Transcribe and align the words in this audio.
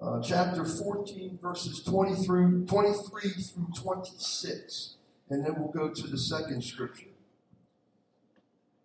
uh, 0.00 0.20
chapter 0.22 0.64
14, 0.64 1.38
verses 1.40 1.82
20 1.82 2.24
through 2.24 2.66
23 2.66 3.30
through 3.30 3.68
26. 3.76 4.96
And 5.30 5.44
then 5.44 5.54
we'll 5.58 5.72
go 5.72 5.92
to 5.92 6.06
the 6.06 6.18
second 6.18 6.62
scripture. 6.62 7.06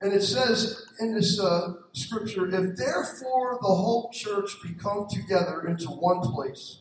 And 0.02 0.14
it 0.14 0.24
says 0.24 0.88
in 1.00 1.14
this 1.14 1.40
uh, 1.40 1.74
scripture, 1.94 2.48
if 2.48 2.76
therefore 2.76 3.60
the 3.62 3.68
whole 3.68 4.10
church 4.12 4.58
be 4.64 4.74
come 4.74 5.08
together 5.08 5.68
into 5.68 5.88
one 5.90 6.22
place, 6.22 6.80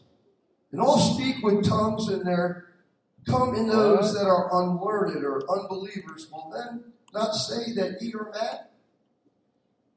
and 0.72 0.80
all 0.80 0.98
speak 0.98 1.42
with 1.42 1.68
tongues, 1.68 2.08
and 2.08 2.26
there 2.26 2.68
come 3.28 3.54
in 3.54 3.66
those 3.66 4.14
that 4.14 4.24
are 4.24 4.48
unlearned 4.62 5.24
or 5.24 5.42
unbelievers, 5.50 6.28
will 6.32 6.50
then 6.50 6.84
not 7.12 7.32
say 7.32 7.74
that 7.74 8.00
ye 8.00 8.14
are 8.14 8.30
mad? 8.30 8.60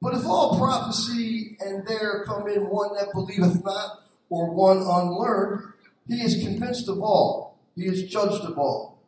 But 0.01 0.15
if 0.15 0.25
all 0.25 0.57
prophecy 0.57 1.55
and 1.61 1.87
there 1.87 2.25
come 2.25 2.49
in 2.49 2.69
one 2.69 2.93
that 2.95 3.13
believeth 3.13 3.63
not, 3.63 4.02
or 4.33 4.51
one 4.51 4.79
unlearned, 4.79 5.73
he 6.07 6.15
is 6.15 6.43
convinced 6.43 6.89
of 6.89 6.99
all, 7.01 7.59
he 7.75 7.85
is 7.85 8.09
judged 8.09 8.43
of 8.43 8.57
all. 8.57 8.99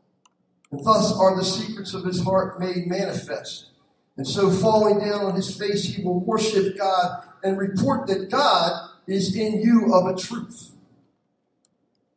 And 0.71 0.85
thus 0.85 1.11
are 1.17 1.35
the 1.35 1.43
secrets 1.43 1.95
of 1.95 2.05
his 2.05 2.23
heart 2.23 2.59
made 2.59 2.85
manifest. 2.85 3.71
And 4.17 4.27
so, 4.27 4.51
falling 4.51 4.99
down 4.99 5.25
on 5.25 5.35
his 5.35 5.57
face, 5.57 5.83
he 5.83 6.03
will 6.03 6.19
worship 6.19 6.77
God 6.77 7.23
and 7.43 7.57
report 7.57 8.07
that 8.07 8.29
God 8.29 8.89
is 9.07 9.35
in 9.35 9.61
you 9.61 9.93
of 9.93 10.05
a 10.07 10.17
truth. 10.17 10.71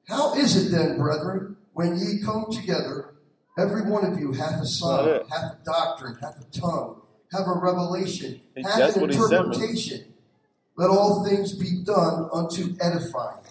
How 0.06 0.34
is 0.34 0.56
it 0.56 0.70
then, 0.70 0.98
brethren, 0.98 1.56
when 1.72 1.96
ye 1.98 2.20
come 2.22 2.46
together, 2.50 3.14
every 3.58 3.82
one 3.82 4.04
of 4.04 4.18
you 4.18 4.32
hath 4.32 4.60
a 4.60 4.66
sign, 4.66 5.20
hath 5.30 5.52
a 5.54 5.58
doctrine, 5.64 6.16
hath 6.20 6.40
a 6.40 6.60
tongue, 6.60 7.00
have 7.32 7.46
a 7.46 7.58
revelation, 7.58 8.40
hath 8.64 8.96
an 8.96 9.02
interpretation? 9.10 10.14
Let 10.78 10.90
all 10.90 11.24
things 11.24 11.52
be 11.54 11.82
done 11.82 12.28
unto 12.32 12.76
edifying. 12.80 13.42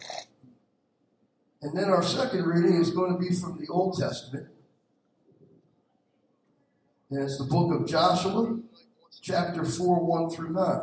And 1.61 1.77
then 1.77 1.89
our 1.89 2.01
second 2.01 2.45
reading 2.45 2.79
is 2.79 2.91
going 2.91 3.11
to 3.11 3.19
be 3.19 3.35
from 3.35 3.59
the 3.59 3.67
Old 3.67 3.99
Testament. 3.99 4.47
And 7.09 7.21
it's 7.21 7.37
the 7.37 7.43
book 7.43 7.73
of 7.73 7.85
Joshua, 7.85 8.57
chapter 9.21 9.65
4, 9.65 10.05
1 10.05 10.29
through 10.29 10.51
9. 10.51 10.81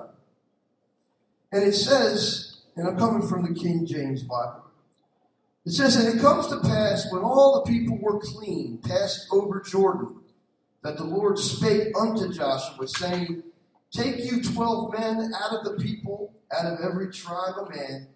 And 1.52 1.64
it 1.64 1.72
says, 1.72 2.60
and 2.76 2.88
I'm 2.88 2.98
coming 2.98 3.26
from 3.26 3.46
the 3.46 3.58
King 3.58 3.86
James 3.86 4.22
Bible. 4.22 4.64
It 5.64 5.72
says, 5.72 5.96
And 5.96 6.14
it 6.14 6.20
comes 6.20 6.48
to 6.48 6.60
pass 6.60 7.10
when 7.10 7.22
all 7.22 7.54
the 7.64 7.72
people 7.72 7.96
were 7.98 8.20
clean, 8.20 8.80
passed 8.84 9.28
over 9.32 9.62
Jordan, 9.62 10.16
that 10.82 10.98
the 10.98 11.04
Lord 11.04 11.38
spake 11.38 11.98
unto 11.98 12.34
Joshua, 12.34 12.86
saying, 12.86 13.44
Take 13.94 14.24
you 14.24 14.42
twelve 14.42 14.92
men 14.92 15.32
out 15.40 15.52
of 15.52 15.64
the 15.64 15.82
people, 15.82 16.34
out 16.52 16.66
of 16.66 16.80
every 16.80 17.12
tribe 17.12 17.54
of 17.60 17.70
man, 17.70 18.08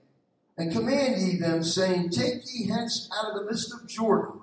and 0.57 0.73
command 0.73 1.23
ye 1.23 1.39
them, 1.39 1.63
saying, 1.63 2.11
Take 2.11 2.43
ye 2.53 2.67
hence 2.67 3.09
out 3.17 3.31
of 3.31 3.39
the 3.39 3.45
midst 3.45 3.73
of 3.73 3.87
Jordan, 3.87 4.41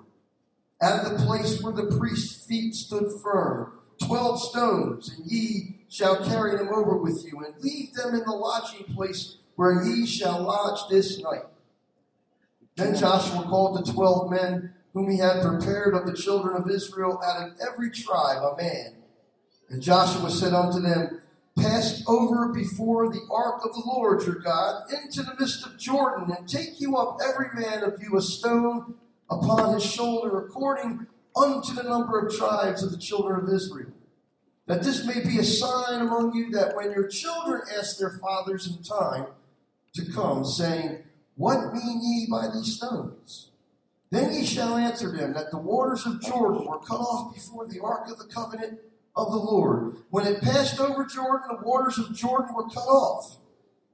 out 0.80 1.04
of 1.04 1.12
the 1.12 1.26
place 1.26 1.60
where 1.60 1.74
the 1.74 1.94
priest's 1.98 2.46
feet 2.46 2.74
stood 2.74 3.12
firm, 3.22 3.72
twelve 4.02 4.40
stones, 4.40 5.10
and 5.10 5.30
ye 5.30 5.80
shall 5.90 6.24
carry 6.24 6.56
them 6.56 6.70
over 6.72 6.96
with 6.96 7.22
you, 7.30 7.44
and 7.44 7.54
leave 7.62 7.92
them 7.92 8.14
in 8.14 8.24
the 8.24 8.32
lodging 8.32 8.86
place 8.94 9.36
where 9.56 9.84
ye 9.84 10.06
shall 10.06 10.42
lodge 10.42 10.88
this 10.88 11.20
night. 11.20 11.44
Then 12.76 12.96
Joshua 12.96 13.42
called 13.42 13.78
the 13.78 13.92
twelve 13.92 14.30
men 14.30 14.72
whom 14.94 15.10
he 15.10 15.18
had 15.18 15.42
prepared 15.42 15.94
of 15.94 16.06
the 16.06 16.16
children 16.16 16.56
of 16.56 16.70
Israel 16.70 17.20
out 17.22 17.46
of 17.46 17.58
every 17.60 17.90
tribe 17.90 18.42
a 18.42 18.56
man. 18.56 18.94
And 19.68 19.82
Joshua 19.82 20.30
said 20.30 20.54
unto 20.54 20.80
them, 20.80 21.20
Pass 21.58 22.02
over 22.06 22.52
before 22.52 23.08
the 23.08 23.26
ark 23.30 23.62
of 23.64 23.72
the 23.72 23.82
Lord 23.86 24.22
your 24.24 24.36
God 24.36 24.92
into 24.92 25.22
the 25.22 25.34
midst 25.38 25.66
of 25.66 25.78
Jordan, 25.78 26.34
and 26.36 26.48
take 26.48 26.80
you 26.80 26.96
up 26.96 27.18
every 27.24 27.48
man 27.54 27.82
of 27.82 27.94
you 28.02 28.16
a 28.16 28.22
stone 28.22 28.94
upon 29.30 29.74
his 29.74 29.84
shoulder, 29.84 30.38
according 30.38 31.06
unto 31.34 31.74
the 31.74 31.82
number 31.82 32.18
of 32.18 32.34
tribes 32.34 32.82
of 32.82 32.90
the 32.90 32.98
children 32.98 33.42
of 33.42 33.54
Israel. 33.54 33.92
That 34.66 34.82
this 34.82 35.06
may 35.06 35.20
be 35.20 35.38
a 35.38 35.44
sign 35.44 36.00
among 36.00 36.34
you 36.34 36.50
that 36.50 36.76
when 36.76 36.90
your 36.90 37.08
children 37.08 37.62
ask 37.78 37.98
their 37.98 38.18
fathers 38.18 38.66
in 38.66 38.82
time 38.82 39.26
to 39.94 40.12
come, 40.12 40.44
saying, 40.44 41.04
What 41.36 41.72
mean 41.72 42.00
ye 42.02 42.26
by 42.30 42.48
these 42.52 42.76
stones? 42.76 43.50
Then 44.10 44.32
ye 44.32 44.44
shall 44.44 44.76
answer 44.76 45.10
them 45.10 45.32
that 45.34 45.50
the 45.50 45.58
waters 45.58 46.06
of 46.06 46.20
Jordan 46.20 46.66
were 46.66 46.78
cut 46.80 47.00
off 47.00 47.34
before 47.34 47.66
the 47.66 47.80
ark 47.80 48.08
of 48.08 48.18
the 48.18 48.24
covenant 48.24 48.78
of 49.16 49.30
the 49.30 49.38
Lord. 49.38 49.96
When 50.10 50.26
it 50.26 50.42
passed 50.42 50.78
over 50.78 51.06
Jordan, 51.06 51.48
the 51.56 51.66
waters 51.66 51.98
of 51.98 52.14
Jordan 52.14 52.54
were 52.54 52.68
cut 52.68 52.86
off. 52.86 53.38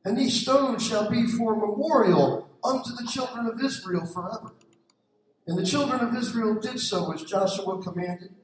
And 0.05 0.19
these 0.19 0.41
stones 0.41 0.84
shall 0.87 1.09
be 1.09 1.27
for 1.27 1.55
a 1.55 1.56
memorial 1.56 2.50
unto 2.65 2.91
the 2.91 3.09
children 3.09 3.47
of 3.47 3.62
Israel 3.62 4.05
forever. 4.05 4.53
And 5.47 5.56
the 5.56 5.65
children 5.65 6.00
of 6.00 6.15
Israel 6.16 6.55
did 6.60 6.81
so 6.81 7.12
as 7.12 7.22
Joshua 7.22 7.83
commanded, 7.83 8.34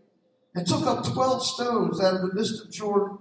and 0.54 0.66
took 0.66 0.86
up 0.86 1.04
twelve 1.04 1.44
stones 1.44 2.00
out 2.00 2.14
of 2.14 2.22
the 2.22 2.34
midst 2.34 2.64
of 2.64 2.70
Jordan, 2.70 3.18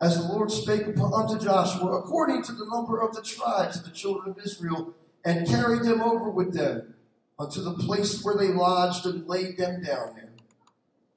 as 0.00 0.16
the 0.16 0.32
Lord 0.32 0.50
spake 0.50 0.86
unto 0.98 1.38
Joshua, 1.38 1.98
according 1.98 2.42
to 2.42 2.52
the 2.52 2.66
number 2.66 3.00
of 3.00 3.14
the 3.14 3.22
tribes 3.22 3.78
of 3.78 3.84
the 3.84 3.90
children 3.90 4.30
of 4.30 4.44
Israel, 4.44 4.94
and 5.24 5.46
carried 5.46 5.82
them 5.82 6.02
over 6.02 6.30
with 6.30 6.54
them 6.54 6.94
unto 7.38 7.62
the 7.62 7.74
place 7.74 8.22
where 8.22 8.36
they 8.36 8.48
lodged, 8.48 9.06
and 9.06 9.26
laid 9.26 9.56
them 9.56 9.82
down 9.82 10.14
there. 10.14 10.33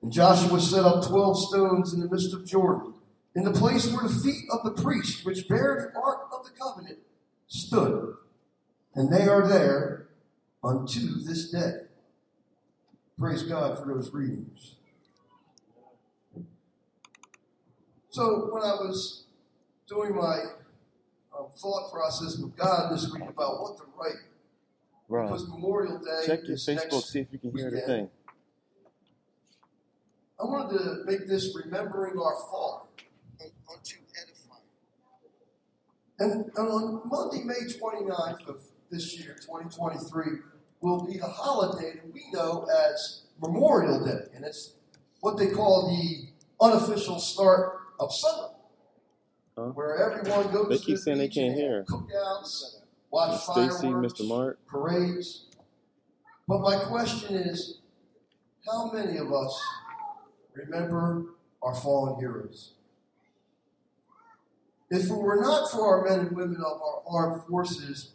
And 0.01 0.11
Joshua 0.11 0.59
set 0.59 0.85
up 0.85 1.05
twelve 1.07 1.37
stones 1.39 1.93
in 1.93 1.99
the 1.99 2.09
midst 2.09 2.33
of 2.33 2.45
Jordan, 2.45 2.93
in 3.35 3.43
the 3.43 3.51
place 3.51 3.91
where 3.91 4.03
the 4.07 4.13
feet 4.13 4.45
of 4.51 4.63
the 4.63 4.81
priest, 4.81 5.25
which 5.25 5.47
bear 5.47 5.91
the 5.93 5.99
ark 5.99 6.29
of 6.31 6.45
the 6.45 6.51
covenant, 6.51 6.99
stood. 7.47 8.15
And 8.95 9.11
they 9.11 9.27
are 9.27 9.47
there 9.47 10.07
unto 10.63 11.19
this 11.23 11.49
day. 11.51 11.73
Praise 13.17 13.43
God 13.43 13.77
for 13.79 13.85
those 13.85 14.13
readings. 14.13 14.75
So 18.09 18.49
when 18.51 18.63
I 18.63 18.73
was 18.73 19.25
doing 19.87 20.15
my 20.15 20.39
um, 21.37 21.47
thought 21.57 21.91
process 21.91 22.37
with 22.37 22.55
God 22.55 22.91
this 22.91 23.11
week 23.11 23.23
about 23.23 23.61
what 23.61 23.77
to 23.77 23.83
write, 23.97 24.13
Right. 25.09 25.27
because 25.27 25.47
Memorial 25.47 25.99
Day 25.99 26.23
Check 26.25 26.39
your 26.43 26.55
is 26.55 26.67
Facebook, 26.67 26.91
next 26.91 27.11
see 27.11 27.19
if 27.19 27.27
you 27.31 27.39
can 27.39 27.51
hear 27.55 27.69
the 27.69 27.77
weekend, 27.77 27.87
thing. 27.87 28.09
I 30.39 30.45
wanted 30.45 30.77
to 30.77 31.03
make 31.05 31.27
this 31.27 31.55
remembering 31.55 32.19
our 32.19 32.35
fallen 32.51 32.87
unto 33.41 33.95
edifying. 34.21 34.61
And, 36.19 36.31
and 36.55 36.67
on 36.69 37.01
Monday, 37.05 37.43
May 37.43 37.65
29th 37.67 38.47
of 38.47 38.61
this 38.91 39.19
year, 39.19 39.35
2023, 39.41 40.25
will 40.81 41.05
be 41.05 41.17
the 41.17 41.27
holiday 41.27 41.93
that 41.95 42.13
we 42.13 42.23
know 42.31 42.67
as 42.91 43.23
Memorial 43.41 44.05
Day. 44.05 44.25
And 44.35 44.45
it's 44.45 44.73
what 45.21 45.37
they 45.37 45.47
call 45.47 45.89
the 45.89 46.29
unofficial 46.63 47.19
start 47.19 47.79
of 47.99 48.13
summer. 48.13 48.49
Huh? 49.57 49.69
Where 49.73 49.97
everyone 49.97 50.51
goes 50.53 50.69
They 50.69 50.77
to 50.77 50.83
keep 50.83 50.97
saying 50.99 51.17
they 51.17 51.27
can't 51.27 51.53
and 51.53 51.59
hear. 51.59 51.85
Cookouts, 51.89 52.81
watch 53.09 53.41
fireworks, 53.41 54.13
Mr. 54.13 54.27
Mark. 54.27 54.59
parades. 54.67 55.45
But 56.47 56.61
my 56.61 56.77
question 56.85 57.35
is, 57.35 57.79
how 58.65 58.91
many 58.91 59.17
of 59.17 59.33
us 59.33 59.61
remember 60.57 61.25
our 61.61 61.75
fallen 61.75 62.19
heroes? 62.19 62.73
If 64.89 65.09
it 65.09 65.13
were 65.13 65.41
not 65.41 65.69
for 65.71 65.85
our 65.85 66.09
men 66.09 66.27
and 66.27 66.35
women 66.35 66.57
of 66.57 66.81
our 66.81 67.03
armed 67.07 67.43
forces, 67.43 68.13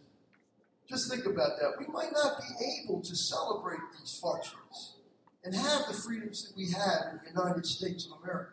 just 0.89 1.11
think 1.11 1.27
about 1.27 1.59
that. 1.61 1.75
We 1.79 1.87
might 1.87 2.13
not 2.13 2.39
be 2.39 2.83
able 2.85 3.03
to 3.03 3.17
celebrate 3.17 3.81
these 3.99 4.19
functions 4.23 4.97
and 5.45 5.55
have 5.55 5.87
the 5.87 5.95
freedoms 5.95 6.47
that 6.47 6.57
we 6.57 6.71
have 6.73 7.13
in 7.13 7.21
the 7.25 7.41
United 7.41 7.67
States 7.67 8.07
of 8.07 8.23
America. 8.23 8.53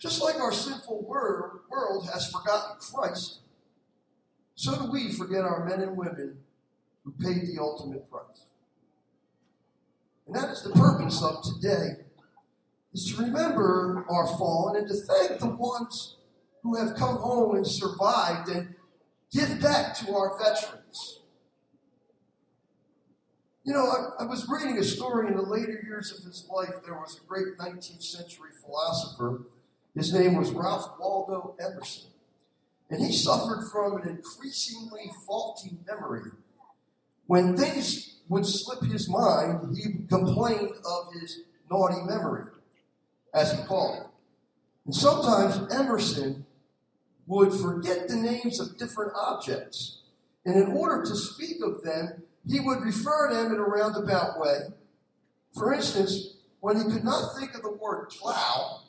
Just 0.00 0.22
like 0.22 0.36
our 0.36 0.52
sinful 0.52 1.02
world 1.04 2.08
has 2.12 2.30
forgotten 2.30 2.76
Christ, 2.80 3.40
so 4.54 4.76
do 4.76 4.90
we 4.90 5.12
forget 5.12 5.42
our 5.42 5.64
men 5.64 5.80
and 5.80 5.96
women 5.96 6.38
who 7.04 7.12
paid 7.24 7.46
the 7.46 7.60
ultimate 7.60 8.10
price. 8.10 8.46
And 10.26 10.36
that 10.36 10.50
is 10.50 10.62
the 10.62 10.70
purpose 10.70 11.22
of 11.22 11.42
today, 11.42 12.04
is 12.92 13.12
to 13.12 13.22
remember 13.22 14.04
our 14.08 14.26
fallen 14.26 14.76
and 14.76 14.88
to 14.88 14.94
thank 14.94 15.40
the 15.40 15.48
ones 15.48 16.16
who 16.62 16.76
have 16.76 16.96
come 16.96 17.16
home 17.16 17.56
and 17.56 17.66
survived 17.66 18.48
and 18.48 18.74
give 19.32 19.60
back 19.60 19.94
to 19.98 20.14
our 20.14 20.38
veterans. 20.38 21.20
You 23.64 23.74
know, 23.74 23.84
I, 23.84 24.22
I 24.22 24.26
was 24.26 24.48
reading 24.48 24.78
a 24.78 24.82
story 24.82 25.28
in 25.28 25.36
the 25.36 25.42
later 25.42 25.82
years 25.86 26.10
of 26.16 26.24
his 26.24 26.48
life. 26.50 26.82
There 26.84 26.94
was 26.94 27.20
a 27.22 27.26
great 27.26 27.58
19th 27.58 28.02
century 28.02 28.50
philosopher. 28.64 29.42
His 29.94 30.12
name 30.12 30.36
was 30.36 30.52
Ralph 30.52 30.94
Waldo 30.98 31.54
Emerson. 31.60 32.10
And 32.90 33.04
he 33.04 33.12
suffered 33.12 33.68
from 33.70 34.00
an 34.00 34.08
increasingly 34.08 35.10
faulty 35.26 35.76
memory. 35.86 36.30
When 37.26 37.56
things 37.58 38.20
would 38.30 38.46
slip 38.46 38.82
his 38.90 39.08
mind, 39.08 39.76
he 39.76 40.06
complained 40.08 40.70
of 40.70 41.12
his 41.20 41.40
naughty 41.70 42.00
memory, 42.06 42.44
as 43.34 43.52
he 43.52 43.64
called 43.64 43.98
it. 43.98 44.06
And 44.86 44.94
sometimes 44.94 45.72
Emerson 45.72 46.46
would 47.26 47.52
forget 47.52 48.08
the 48.08 48.16
names 48.16 48.58
of 48.58 48.78
different 48.78 49.12
objects. 49.14 50.00
And 50.46 50.56
in 50.56 50.72
order 50.72 51.04
to 51.04 51.14
speak 51.14 51.58
of 51.62 51.82
them, 51.82 52.22
he 52.46 52.60
would 52.60 52.80
refer 52.80 53.28
to 53.28 53.34
them 53.34 53.52
in 53.52 53.58
a 53.58 53.64
roundabout 53.64 54.40
way. 54.40 54.60
For 55.54 55.74
instance, 55.74 56.36
when 56.60 56.76
he 56.78 56.84
could 56.84 57.04
not 57.04 57.36
think 57.38 57.54
of 57.54 57.62
the 57.62 57.72
word 57.72 58.08
plow, 58.08 58.80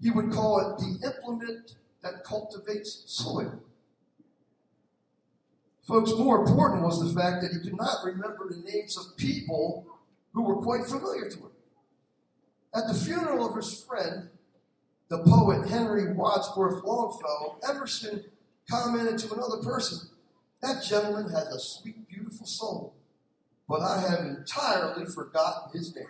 he 0.00 0.10
would 0.10 0.32
call 0.32 0.60
it 0.60 0.78
the 0.78 1.06
implement 1.06 1.76
that 2.02 2.24
cultivates 2.24 3.04
soil. 3.06 3.60
Folks, 5.86 6.12
more 6.12 6.44
important 6.44 6.82
was 6.82 7.00
the 7.00 7.20
fact 7.20 7.42
that 7.42 7.52
he 7.52 7.58
could 7.58 7.76
not 7.76 8.04
remember 8.04 8.48
the 8.48 8.62
names 8.70 8.96
of 8.96 9.16
people 9.16 9.86
who 10.32 10.42
were 10.42 10.56
quite 10.56 10.86
familiar 10.86 11.28
to 11.28 11.36
him. 11.36 11.51
At 12.74 12.88
the 12.88 12.94
funeral 12.94 13.48
of 13.48 13.56
his 13.56 13.82
friend, 13.84 14.30
the 15.08 15.18
poet 15.18 15.68
Henry 15.68 16.12
Wadsworth 16.14 16.82
Longfellow, 16.84 17.58
Emerson 17.68 18.24
commented 18.70 19.18
to 19.18 19.34
another 19.34 19.58
person, 19.58 20.08
That 20.62 20.82
gentleman 20.82 21.30
has 21.30 21.48
a 21.48 21.60
sweet, 21.60 22.08
beautiful 22.08 22.46
soul, 22.46 22.94
but 23.68 23.82
I 23.82 24.00
have 24.00 24.20
entirely 24.20 25.04
forgotten 25.04 25.78
his 25.78 25.94
name. 25.94 26.06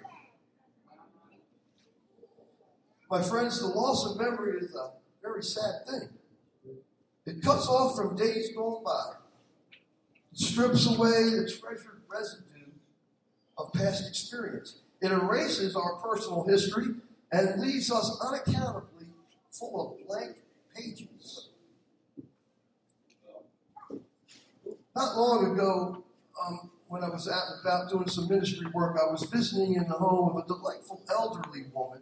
My 3.10 3.22
friends, 3.22 3.60
the 3.60 3.66
loss 3.66 4.06
of 4.06 4.20
memory 4.20 4.58
is 4.60 4.74
a 4.74 4.92
very 5.20 5.42
sad 5.42 5.86
thing. 5.86 6.08
It 7.26 7.42
cuts 7.42 7.68
off 7.68 7.96
from 7.96 8.16
days 8.16 8.50
gone 8.54 8.84
by, 8.84 9.14
it 10.32 10.38
strips 10.38 10.86
away 10.86 11.30
the 11.30 11.52
treasured 11.60 12.02
residue 12.08 12.70
of 13.58 13.72
past 13.72 14.08
experience. 14.08 14.81
It 15.02 15.10
erases 15.10 15.74
our 15.74 15.96
personal 15.96 16.44
history 16.44 16.94
and 17.32 17.60
leaves 17.60 17.90
us 17.90 18.20
unaccountably 18.24 19.06
full 19.50 19.98
of 19.98 20.06
blank 20.06 20.36
pages. 20.76 21.48
Not 24.94 25.16
long 25.16 25.52
ago, 25.52 26.04
um, 26.40 26.70
when 26.86 27.02
I 27.02 27.08
was 27.08 27.28
out 27.28 27.42
about 27.60 27.90
doing 27.90 28.08
some 28.08 28.28
ministry 28.28 28.66
work, 28.72 28.96
I 29.00 29.10
was 29.10 29.24
visiting 29.24 29.74
in 29.74 29.88
the 29.88 29.94
home 29.94 30.36
of 30.36 30.44
a 30.44 30.46
delightful 30.46 31.02
elderly 31.10 31.64
woman 31.74 32.00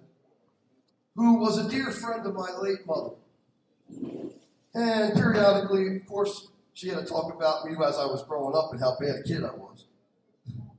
who 1.17 1.39
was 1.39 1.59
a 1.59 1.71
dear 1.71 1.91
friend 1.93 2.27
of 2.27 2.35
my 2.35 2.51
late 2.61 2.87
mother. 2.87 3.15
And 4.75 5.15
periodically, 5.15 5.97
of 5.97 6.07
course, 6.07 6.49
she 6.75 6.89
had 6.89 6.99
to 6.99 7.05
talk 7.05 7.33
about 7.33 7.65
me 7.65 7.73
as 7.73 7.97
I 7.97 8.05
was 8.05 8.23
growing 8.25 8.55
up 8.55 8.73
and 8.73 8.81
how 8.81 8.97
bad 9.01 9.17
a 9.21 9.23
kid 9.23 9.43
I 9.43 9.55
was. 9.55 9.87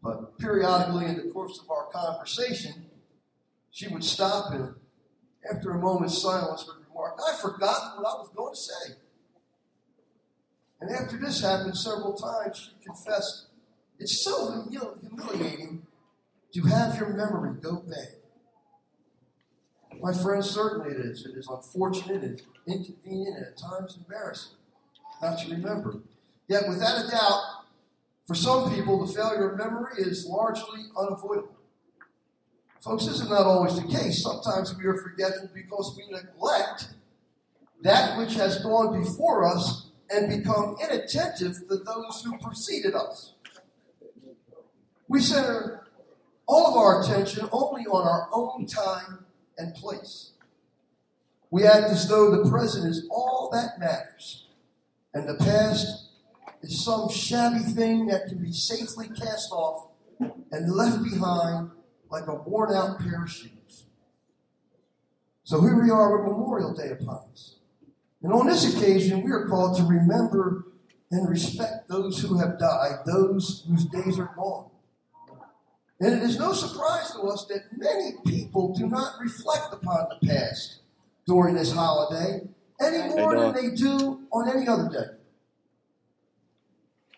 But 0.01 0.37
periodically, 0.39 1.05
in 1.05 1.15
the 1.17 1.31
course 1.31 1.59
of 1.59 1.69
our 1.69 1.85
conversation, 1.91 2.85
she 3.71 3.87
would 3.87 4.03
stop 4.03 4.53
and, 4.53 4.73
after 5.51 5.71
a 5.71 5.77
moment's 5.77 6.21
silence, 6.21 6.65
would 6.67 6.85
remark, 6.87 7.19
I've 7.27 7.39
forgotten 7.39 8.01
what 8.01 8.07
I 8.07 8.19
was 8.19 8.29
going 8.35 8.53
to 8.53 8.59
say. 8.59 8.93
And 10.79 10.89
after 10.89 11.17
this 11.17 11.41
happened 11.41 11.77
several 11.77 12.13
times, 12.13 12.57
she 12.57 12.83
confessed, 12.83 13.47
It's 13.99 14.23
so 14.23 14.65
humiliating 14.69 15.85
to 16.53 16.61
have 16.63 16.97
your 16.97 17.09
memory 17.09 17.59
go 17.61 17.83
bad. 17.87 18.15
My 20.01 20.13
friend, 20.13 20.43
certainly 20.43 20.95
it 20.95 21.05
is. 21.05 21.25
It 21.25 21.37
is 21.37 21.47
unfortunate 21.47 22.23
and 22.23 22.41
inconvenient 22.65 23.37
and 23.37 23.45
at 23.45 23.57
times 23.57 23.97
embarrassing 23.97 24.57
not 25.21 25.39
to 25.39 25.51
remember. 25.51 25.99
Yet, 26.47 26.67
without 26.67 27.05
a 27.05 27.09
doubt, 27.09 27.41
for 28.31 28.35
some 28.35 28.73
people, 28.73 29.05
the 29.05 29.11
failure 29.11 29.49
of 29.49 29.57
memory 29.57 29.91
is 29.97 30.25
largely 30.25 30.85
unavoidable. 30.97 31.53
Folks, 32.79 33.05
this 33.05 33.19
is 33.19 33.29
not 33.29 33.45
always 33.45 33.75
the 33.75 33.85
case. 33.89 34.23
Sometimes 34.23 34.73
we 34.77 34.85
are 34.85 34.95
forgetful 34.95 35.49
because 35.53 35.97
we 35.97 36.09
neglect 36.09 36.93
that 37.81 38.17
which 38.17 38.35
has 38.35 38.63
gone 38.63 38.97
before 39.03 39.43
us 39.43 39.87
and 40.09 40.29
become 40.29 40.77
inattentive 40.81 41.57
to 41.67 41.75
those 41.75 42.23
who 42.23 42.37
preceded 42.37 42.95
us. 42.95 43.33
We 45.09 45.19
center 45.19 45.87
all 46.47 46.67
of 46.67 46.77
our 46.77 47.01
attention 47.01 47.49
only 47.51 47.83
on 47.83 48.07
our 48.07 48.29
own 48.31 48.65
time 48.65 49.25
and 49.57 49.75
place. 49.75 50.31
We 51.49 51.65
act 51.65 51.89
as 51.89 52.07
though 52.07 52.31
the 52.31 52.49
present 52.49 52.89
is 52.89 53.05
all 53.11 53.49
that 53.51 53.77
matters, 53.77 54.47
and 55.13 55.27
the 55.27 55.35
past 55.35 56.00
is 56.61 56.83
some 56.83 57.09
shabby 57.09 57.59
thing 57.59 58.07
that 58.07 58.27
can 58.27 58.37
be 58.43 58.51
safely 58.51 59.07
cast 59.09 59.51
off 59.51 59.87
and 60.19 60.71
left 60.71 61.03
behind 61.03 61.71
like 62.09 62.27
a 62.27 62.35
worn 62.35 62.73
out 62.73 62.99
pair 62.99 63.23
of 63.23 63.31
shoes. 63.31 63.85
So 65.43 65.61
here 65.61 65.81
we 65.81 65.89
are 65.89 66.17
with 66.17 66.31
Memorial 66.31 66.73
Day 66.73 66.89
upon 66.91 67.25
us. 67.31 67.55
And 68.21 68.31
on 68.31 68.47
this 68.47 68.75
occasion, 68.75 69.23
we 69.23 69.31
are 69.31 69.47
called 69.47 69.77
to 69.77 69.83
remember 69.83 70.65
and 71.09 71.27
respect 71.27 71.89
those 71.89 72.21
who 72.21 72.37
have 72.37 72.59
died, 72.59 72.99
those 73.05 73.65
whose 73.67 73.85
days 73.85 74.19
are 74.19 74.31
gone. 74.35 74.69
And 75.99 76.15
it 76.15 76.23
is 76.23 76.39
no 76.39 76.53
surprise 76.53 77.11
to 77.11 77.21
us 77.23 77.45
that 77.45 77.63
many 77.75 78.13
people 78.25 78.73
do 78.73 78.87
not 78.87 79.19
reflect 79.19 79.73
upon 79.73 80.07
the 80.09 80.27
past 80.27 80.79
during 81.27 81.55
this 81.55 81.71
holiday 81.71 82.41
any 82.81 83.09
more 83.09 83.37
than 83.37 83.53
they 83.53 83.75
do 83.75 84.21
on 84.31 84.49
any 84.49 84.67
other 84.67 84.89
day. 84.89 85.20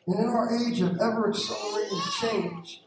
And 0.08 0.20
in 0.20 0.26
our 0.26 0.54
age 0.54 0.82
of 0.82 1.00
ever 1.00 1.30
accelerating 1.30 2.02
change, 2.20 2.84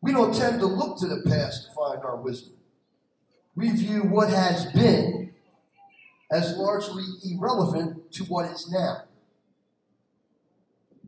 we 0.00 0.12
don't 0.12 0.34
tend 0.34 0.60
to 0.60 0.66
look 0.66 0.98
to 0.98 1.06
the 1.06 1.22
past 1.28 1.66
to 1.66 1.74
find 1.74 2.04
our 2.04 2.16
wisdom. 2.16 2.54
We 3.56 3.70
view 3.70 4.02
what 4.02 4.30
has 4.30 4.66
been 4.72 5.34
as 6.30 6.56
largely 6.56 7.04
irrelevant 7.24 8.12
to 8.12 8.24
what 8.24 8.50
is 8.50 8.70
now. 8.70 9.02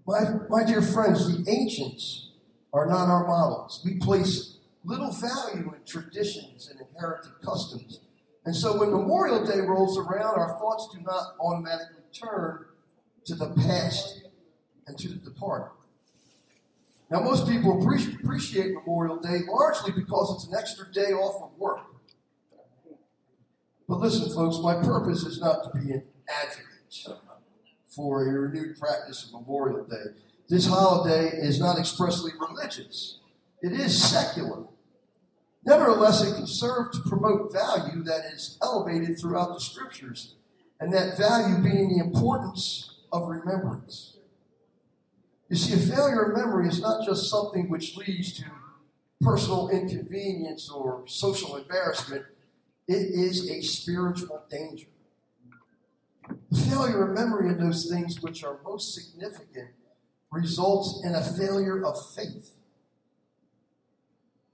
My, 0.04 0.24
my 0.48 0.64
dear 0.64 0.82
friends, 0.82 1.28
the 1.28 1.48
ancients 1.48 2.30
are 2.72 2.86
not 2.86 3.08
our 3.08 3.26
models. 3.26 3.80
We 3.84 3.98
place 3.98 4.56
little 4.84 5.12
value 5.12 5.72
in 5.74 5.84
traditions 5.86 6.68
and 6.68 6.80
inherited 6.80 7.32
customs. 7.44 8.00
And 8.44 8.56
so 8.56 8.78
when 8.78 8.90
Memorial 8.90 9.46
Day 9.46 9.60
rolls 9.60 9.96
around, 9.96 10.38
our 10.38 10.58
thoughts 10.58 10.88
do 10.92 11.00
not 11.02 11.36
automatically 11.40 12.02
turn 12.12 12.66
to 13.26 13.36
the 13.36 13.50
past 13.50 14.21
and 14.86 14.98
to 14.98 15.08
the 15.08 15.16
departed. 15.16 15.70
Now, 17.10 17.20
most 17.20 17.46
people 17.46 17.78
appreciate 17.78 18.72
Memorial 18.72 19.18
Day 19.18 19.40
largely 19.46 19.92
because 19.92 20.34
it's 20.34 20.46
an 20.50 20.58
extra 20.58 20.90
day 20.92 21.12
off 21.12 21.42
of 21.42 21.58
work. 21.58 21.80
But 23.86 23.98
listen, 23.98 24.32
folks, 24.34 24.58
my 24.62 24.74
purpose 24.82 25.22
is 25.24 25.38
not 25.38 25.62
to 25.64 25.78
be 25.78 25.92
an 25.92 26.04
advocate 26.26 27.20
for 27.86 28.26
a 28.26 28.32
renewed 28.32 28.78
practice 28.78 29.26
of 29.26 29.32
Memorial 29.32 29.84
Day. 29.84 30.14
This 30.48 30.66
holiday 30.66 31.28
is 31.36 31.60
not 31.60 31.78
expressly 31.78 32.32
religious, 32.40 33.18
it 33.60 33.72
is 33.72 34.02
secular. 34.02 34.64
Nevertheless, 35.64 36.22
it 36.22 36.34
can 36.34 36.46
serve 36.46 36.90
to 36.92 37.00
promote 37.00 37.52
value 37.52 38.02
that 38.04 38.24
is 38.32 38.58
elevated 38.62 39.18
throughout 39.20 39.52
the 39.52 39.60
scriptures, 39.60 40.34
and 40.80 40.92
that 40.92 41.16
value 41.16 41.62
being 41.62 41.90
the 41.90 42.04
importance 42.04 43.00
of 43.12 43.28
remembrance. 43.28 44.16
You 45.52 45.58
see, 45.58 45.74
a 45.74 45.94
failure 45.94 46.22
of 46.22 46.34
memory 46.34 46.66
is 46.66 46.80
not 46.80 47.04
just 47.04 47.28
something 47.28 47.68
which 47.68 47.94
leads 47.94 48.32
to 48.38 48.44
personal 49.20 49.68
inconvenience 49.68 50.70
or 50.70 51.02
social 51.06 51.58
embarrassment, 51.58 52.24
it 52.88 52.94
is 52.94 53.50
a 53.50 53.60
spiritual 53.60 54.42
danger. 54.50 54.86
The 56.50 56.58
failure 56.58 57.06
of 57.06 57.14
memory 57.14 57.50
in 57.50 57.58
those 57.58 57.86
things 57.90 58.22
which 58.22 58.42
are 58.42 58.60
most 58.64 58.94
significant 58.94 59.68
results 60.30 61.02
in 61.04 61.14
a 61.14 61.22
failure 61.22 61.84
of 61.84 61.98
faith. 62.14 62.52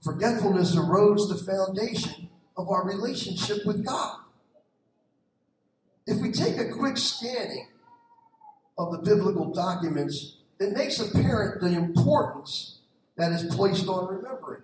Forgetfulness 0.02 0.74
erodes 0.74 1.28
the 1.28 1.36
foundation 1.36 2.28
of 2.56 2.68
our 2.70 2.84
relationship 2.84 3.64
with 3.64 3.86
God. 3.86 4.16
If 6.08 6.20
we 6.20 6.32
take 6.32 6.58
a 6.58 6.72
quick 6.72 6.96
scanning 6.96 7.68
of 8.76 8.90
the 8.90 8.98
biblical 8.98 9.52
documents, 9.52 10.37
it 10.60 10.72
makes 10.72 10.98
apparent 11.00 11.60
the 11.60 11.72
importance 11.72 12.78
that 13.16 13.32
is 13.32 13.54
placed 13.54 13.88
on 13.88 14.14
remembering. 14.14 14.62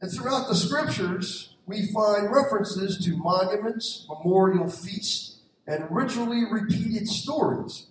And 0.00 0.10
throughout 0.10 0.48
the 0.48 0.54
scriptures, 0.54 1.54
we 1.66 1.86
find 1.92 2.30
references 2.30 3.04
to 3.04 3.16
monuments, 3.16 4.06
memorial 4.08 4.68
feasts, 4.68 5.38
and 5.66 5.86
ritually 5.90 6.44
repeated 6.50 7.08
stories, 7.08 7.86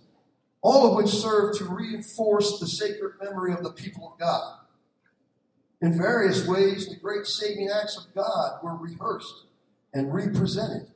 all 0.62 0.90
of 0.90 0.96
which 0.96 1.12
serve 1.12 1.56
to 1.58 1.64
reinforce 1.64 2.58
the 2.58 2.66
sacred 2.66 3.12
memory 3.22 3.52
of 3.52 3.62
the 3.62 3.72
people 3.72 4.12
of 4.12 4.18
God. 4.18 4.58
In 5.82 5.98
various 5.98 6.46
ways, 6.46 6.88
the 6.88 6.96
great 6.96 7.26
saving 7.26 7.68
acts 7.70 7.98
of 7.98 8.14
God 8.14 8.60
were 8.62 8.76
rehearsed 8.76 9.44
and 9.92 10.12
represented 10.12 10.88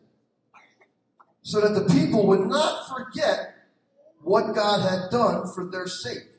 so 1.42 1.60
that 1.60 1.74
the 1.74 1.92
people 1.92 2.26
would 2.26 2.46
not 2.46 2.88
forget 2.88 3.56
what 4.22 4.54
God 4.54 4.80
had 4.80 5.10
done 5.10 5.46
for 5.54 5.64
their 5.66 5.86
sake. 5.86 6.29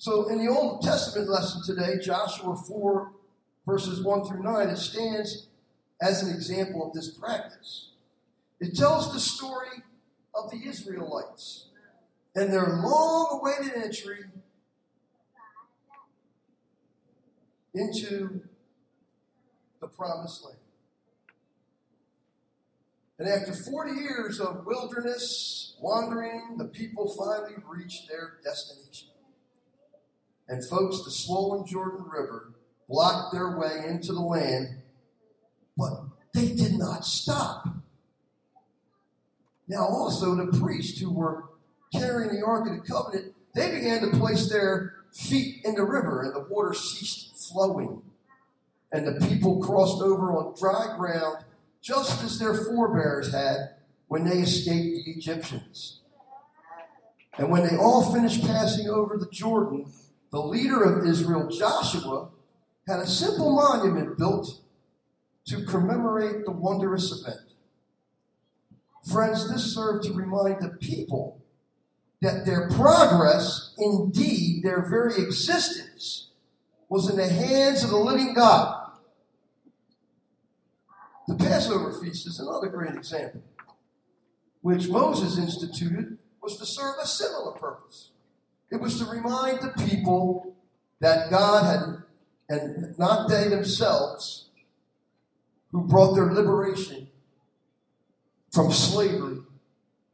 So 0.00 0.30
in 0.30 0.38
the 0.38 0.50
Old 0.50 0.80
Testament 0.80 1.28
lesson 1.28 1.60
today, 1.62 2.02
Joshua 2.02 2.56
4, 2.56 3.12
verses 3.66 4.02
1 4.02 4.24
through 4.24 4.42
9, 4.42 4.68
it 4.70 4.78
stands 4.78 5.48
as 6.00 6.22
an 6.22 6.34
example 6.34 6.86
of 6.86 6.94
this 6.94 7.10
practice. 7.10 7.90
It 8.60 8.74
tells 8.74 9.12
the 9.12 9.20
story 9.20 9.82
of 10.34 10.50
the 10.50 10.66
Israelites 10.66 11.66
and 12.34 12.50
their 12.50 12.80
long 12.82 13.42
awaited 13.42 13.76
entry 13.76 14.24
into 17.74 18.40
the 19.82 19.88
promised 19.88 20.46
land. 20.46 20.56
And 23.18 23.28
after 23.28 23.52
40 23.52 24.00
years 24.00 24.40
of 24.40 24.64
wilderness 24.64 25.74
wandering, 25.78 26.56
the 26.56 26.68
people 26.68 27.14
finally 27.18 27.56
reached 27.68 28.08
their 28.08 28.38
destination. 28.42 29.09
And 30.50 30.64
folks, 30.64 31.04
the 31.04 31.12
swollen 31.12 31.64
Jordan 31.64 32.04
River 32.06 32.52
blocked 32.88 33.32
their 33.32 33.56
way 33.56 33.84
into 33.86 34.12
the 34.12 34.20
land, 34.20 34.82
but 35.78 35.92
they 36.34 36.48
did 36.48 36.72
not 36.76 37.06
stop. 37.06 37.68
Now, 39.68 39.86
also, 39.86 40.34
the 40.34 40.58
priests 40.58 40.98
who 40.98 41.12
were 41.12 41.44
carrying 41.94 42.34
the 42.34 42.44
Ark 42.44 42.68
of 42.68 42.74
the 42.74 42.92
Covenant, 42.92 43.32
they 43.54 43.70
began 43.70 44.00
to 44.00 44.18
place 44.18 44.48
their 44.48 44.96
feet 45.12 45.64
in 45.64 45.76
the 45.76 45.84
river, 45.84 46.22
and 46.22 46.34
the 46.34 46.52
water 46.52 46.74
ceased 46.74 47.48
flowing. 47.48 48.02
And 48.90 49.06
the 49.06 49.24
people 49.28 49.62
crossed 49.62 50.02
over 50.02 50.32
on 50.32 50.56
dry 50.58 50.96
ground, 50.98 51.44
just 51.80 52.24
as 52.24 52.40
their 52.40 52.54
forebears 52.54 53.32
had 53.32 53.76
when 54.08 54.24
they 54.24 54.38
escaped 54.38 55.06
the 55.06 55.12
Egyptians. 55.12 56.00
And 57.38 57.52
when 57.52 57.62
they 57.62 57.76
all 57.76 58.12
finished 58.12 58.44
passing 58.44 58.88
over 58.88 59.16
the 59.16 59.30
Jordan, 59.30 59.86
the 60.30 60.40
leader 60.40 60.82
of 60.82 61.06
Israel, 61.06 61.48
Joshua, 61.48 62.28
had 62.86 63.00
a 63.00 63.06
simple 63.06 63.54
monument 63.54 64.16
built 64.18 64.60
to 65.46 65.64
commemorate 65.64 66.44
the 66.44 66.52
wondrous 66.52 67.12
event. 67.12 67.40
Friends, 69.10 69.50
this 69.50 69.74
served 69.74 70.04
to 70.04 70.12
remind 70.12 70.60
the 70.60 70.76
people 70.80 71.40
that 72.20 72.44
their 72.44 72.68
progress, 72.68 73.74
indeed 73.78 74.62
their 74.62 74.88
very 74.88 75.22
existence, 75.22 76.28
was 76.88 77.08
in 77.08 77.16
the 77.16 77.28
hands 77.28 77.82
of 77.82 77.90
the 77.90 77.96
living 77.96 78.34
God. 78.34 78.90
The 81.28 81.36
Passover 81.36 81.92
feast 81.92 82.26
is 82.26 82.40
another 82.40 82.68
great 82.68 82.94
example, 82.94 83.42
which 84.60 84.88
Moses 84.88 85.38
instituted 85.38 86.18
was 86.42 86.56
to 86.58 86.66
serve 86.66 86.96
a 87.00 87.06
similar 87.06 87.52
purpose. 87.52 88.10
It 88.70 88.80
was 88.80 88.98
to 88.98 89.04
remind 89.04 89.60
the 89.60 89.74
people 89.84 90.54
that 91.00 91.30
God 91.30 91.64
had, 91.64 92.02
and 92.48 92.98
not 92.98 93.28
they 93.28 93.48
themselves, 93.48 94.48
who 95.72 95.86
brought 95.86 96.14
their 96.14 96.32
liberation 96.32 97.08
from 98.52 98.72
slavery 98.72 99.38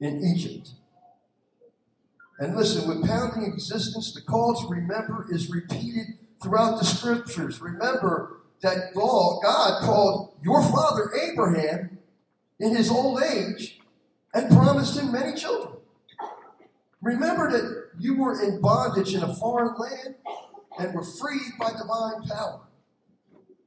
in 0.01 0.25
Egypt. 0.25 0.71
And 2.39 2.55
listen, 2.55 2.87
with 2.89 3.07
pounding 3.07 3.51
existence, 3.51 4.13
the 4.13 4.21
call 4.21 4.55
to 4.55 4.69
remember 4.69 5.27
is 5.31 5.51
repeated 5.51 6.19
throughout 6.43 6.79
the 6.79 6.85
scriptures. 6.85 7.61
Remember 7.61 8.43
that 8.61 8.93
God 8.95 9.83
called 9.83 10.37
your 10.43 10.63
father 10.63 11.11
Abraham 11.15 11.99
in 12.59 12.77
his 12.77 12.91
old 12.91 13.23
age 13.23 13.81
and 14.35 14.51
promised 14.51 14.99
him 14.99 15.13
many 15.13 15.35
children. 15.35 15.77
Remember 17.07 17.49
that 17.53 17.91
you 18.01 18.17
were 18.17 18.43
in 18.43 18.61
bondage 18.61 19.15
in 19.15 19.23
a 19.23 19.33
foreign 19.37 19.77
land 19.79 20.17
and 20.77 20.93
were 20.93 21.05
freed 21.05 21.53
by 21.57 21.71
divine 21.71 22.25
power. 22.29 22.63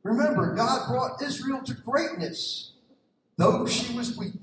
Remember, 0.04 0.54
God 0.54 0.90
brought 0.90 1.22
Israel 1.22 1.62
to 1.64 1.74
greatness, 1.74 2.74
though 3.38 3.66
she 3.66 3.96
was 3.96 4.18
weak. 4.18 4.34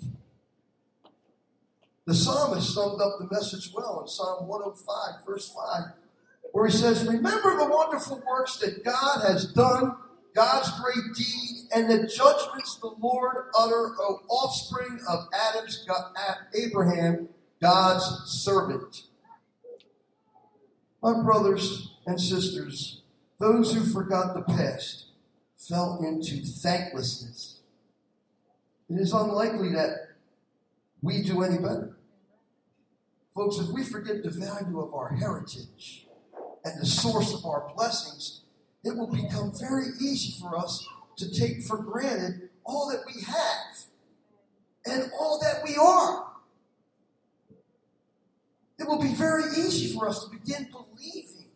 The 2.07 2.15
psalmist 2.15 2.73
summed 2.73 3.03
up 3.03 3.19
the 3.19 3.29
message 3.31 3.71
well 3.75 4.01
in 4.01 4.09
Psalm 4.09 4.49
105, 4.49 5.27
verse 5.27 5.51
5, 5.51 5.93
where 6.53 6.67
he 6.67 6.73
says, 6.73 7.07
Remember 7.07 7.55
the 7.55 7.69
wonderful 7.69 8.23
works 8.27 8.57
that 8.61 8.83
God 8.83 9.21
has 9.29 9.53
done, 9.53 9.95
God's 10.35 10.71
great 10.81 11.15
deed, 11.15 11.69
and 11.75 11.91
the 11.91 12.07
judgments 12.07 12.77
the 12.77 12.95
Lord 12.99 13.51
utter, 13.59 13.95
O 14.01 14.23
offspring 14.31 15.01
of 15.07 15.27
Adam's 15.35 15.85
God, 15.87 16.15
Abraham, 16.55 17.29
God's 17.61 18.05
servant. 18.27 19.03
My 21.03 21.23
brothers 21.23 21.95
and 22.07 22.21
sisters, 22.21 23.03
those 23.39 23.73
who 23.73 23.85
forgot 23.85 24.35
the 24.35 24.43
past 24.43 25.07
fell 25.57 26.03
into 26.07 26.45
thanklessness. 26.45 27.61
It 28.89 29.01
is 29.01 29.13
unlikely 29.13 29.71
that 29.73 30.17
we 31.03 31.23
do 31.23 31.43
any 31.43 31.59
better. 31.59 31.97
Folks, 33.35 33.59
if 33.59 33.69
we 33.69 33.85
forget 33.85 34.23
the 34.23 34.31
value 34.31 34.81
of 34.81 34.95
our 34.95 35.11
heritage 35.11 36.07
and 36.65 36.81
the 36.81 36.87
source 36.87 37.35
of 37.35 37.45
our 37.45 37.73
blessings, 37.77 38.43
it 38.85 38.97
will 38.97 39.11
become 39.11 39.53
very 39.61 39.89
easy 40.01 40.41
for 40.41 40.57
us 40.57 40.87
to 41.17 41.31
take 41.31 41.63
for 41.63 41.79
granted 41.79 42.49
all 42.65 42.89
that 42.91 43.03
we 43.07 43.23
have 43.23 43.77
and 44.87 45.11
all 45.19 45.41
that 45.41 45.63
we 45.65 45.77
are. 45.77 46.26
It 48.87 48.89
will 48.89 49.03
be 49.03 49.15
very 49.15 49.43
easy 49.47 49.93
for 49.97 50.09
us 50.09 50.23
to 50.23 50.31
begin 50.31 50.69
believing 50.71 51.51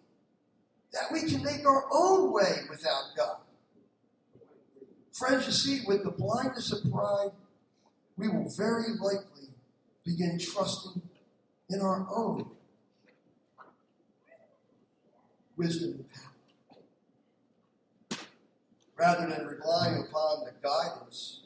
that 0.92 1.12
we 1.12 1.30
can 1.30 1.44
make 1.44 1.64
our 1.64 1.84
own 1.92 2.32
way 2.32 2.62
without 2.68 3.04
God. 3.16 3.36
Friends, 5.12 5.46
you 5.46 5.52
see, 5.52 5.82
with 5.86 6.02
the 6.02 6.10
blindness 6.10 6.72
of 6.72 6.90
pride, 6.90 7.30
we 8.16 8.26
will 8.26 8.52
very 8.58 8.94
likely 9.00 9.50
begin 10.04 10.40
trusting 10.40 11.02
in 11.68 11.80
our 11.80 12.04
own 12.12 12.50
wisdom 15.56 16.00
and 16.00 16.06
power, 18.10 18.26
rather 18.96 19.28
than 19.28 19.46
relying 19.46 20.04
upon 20.08 20.46
the 20.46 20.52
guidance 20.60 21.42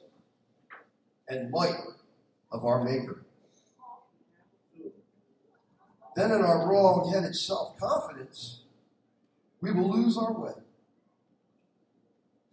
and 1.29 1.51
might 1.51 1.77
of 2.51 2.65
our 2.65 2.83
Maker. 2.83 3.21
Then, 6.17 6.31
in 6.31 6.43
our 6.43 6.69
wrong 6.69 7.11
headed 7.13 7.35
self 7.35 7.79
confidence, 7.79 8.61
we 9.61 9.73
will 9.73 9.91
lose 9.91 10.17
our 10.17 10.33
way. 10.33 10.53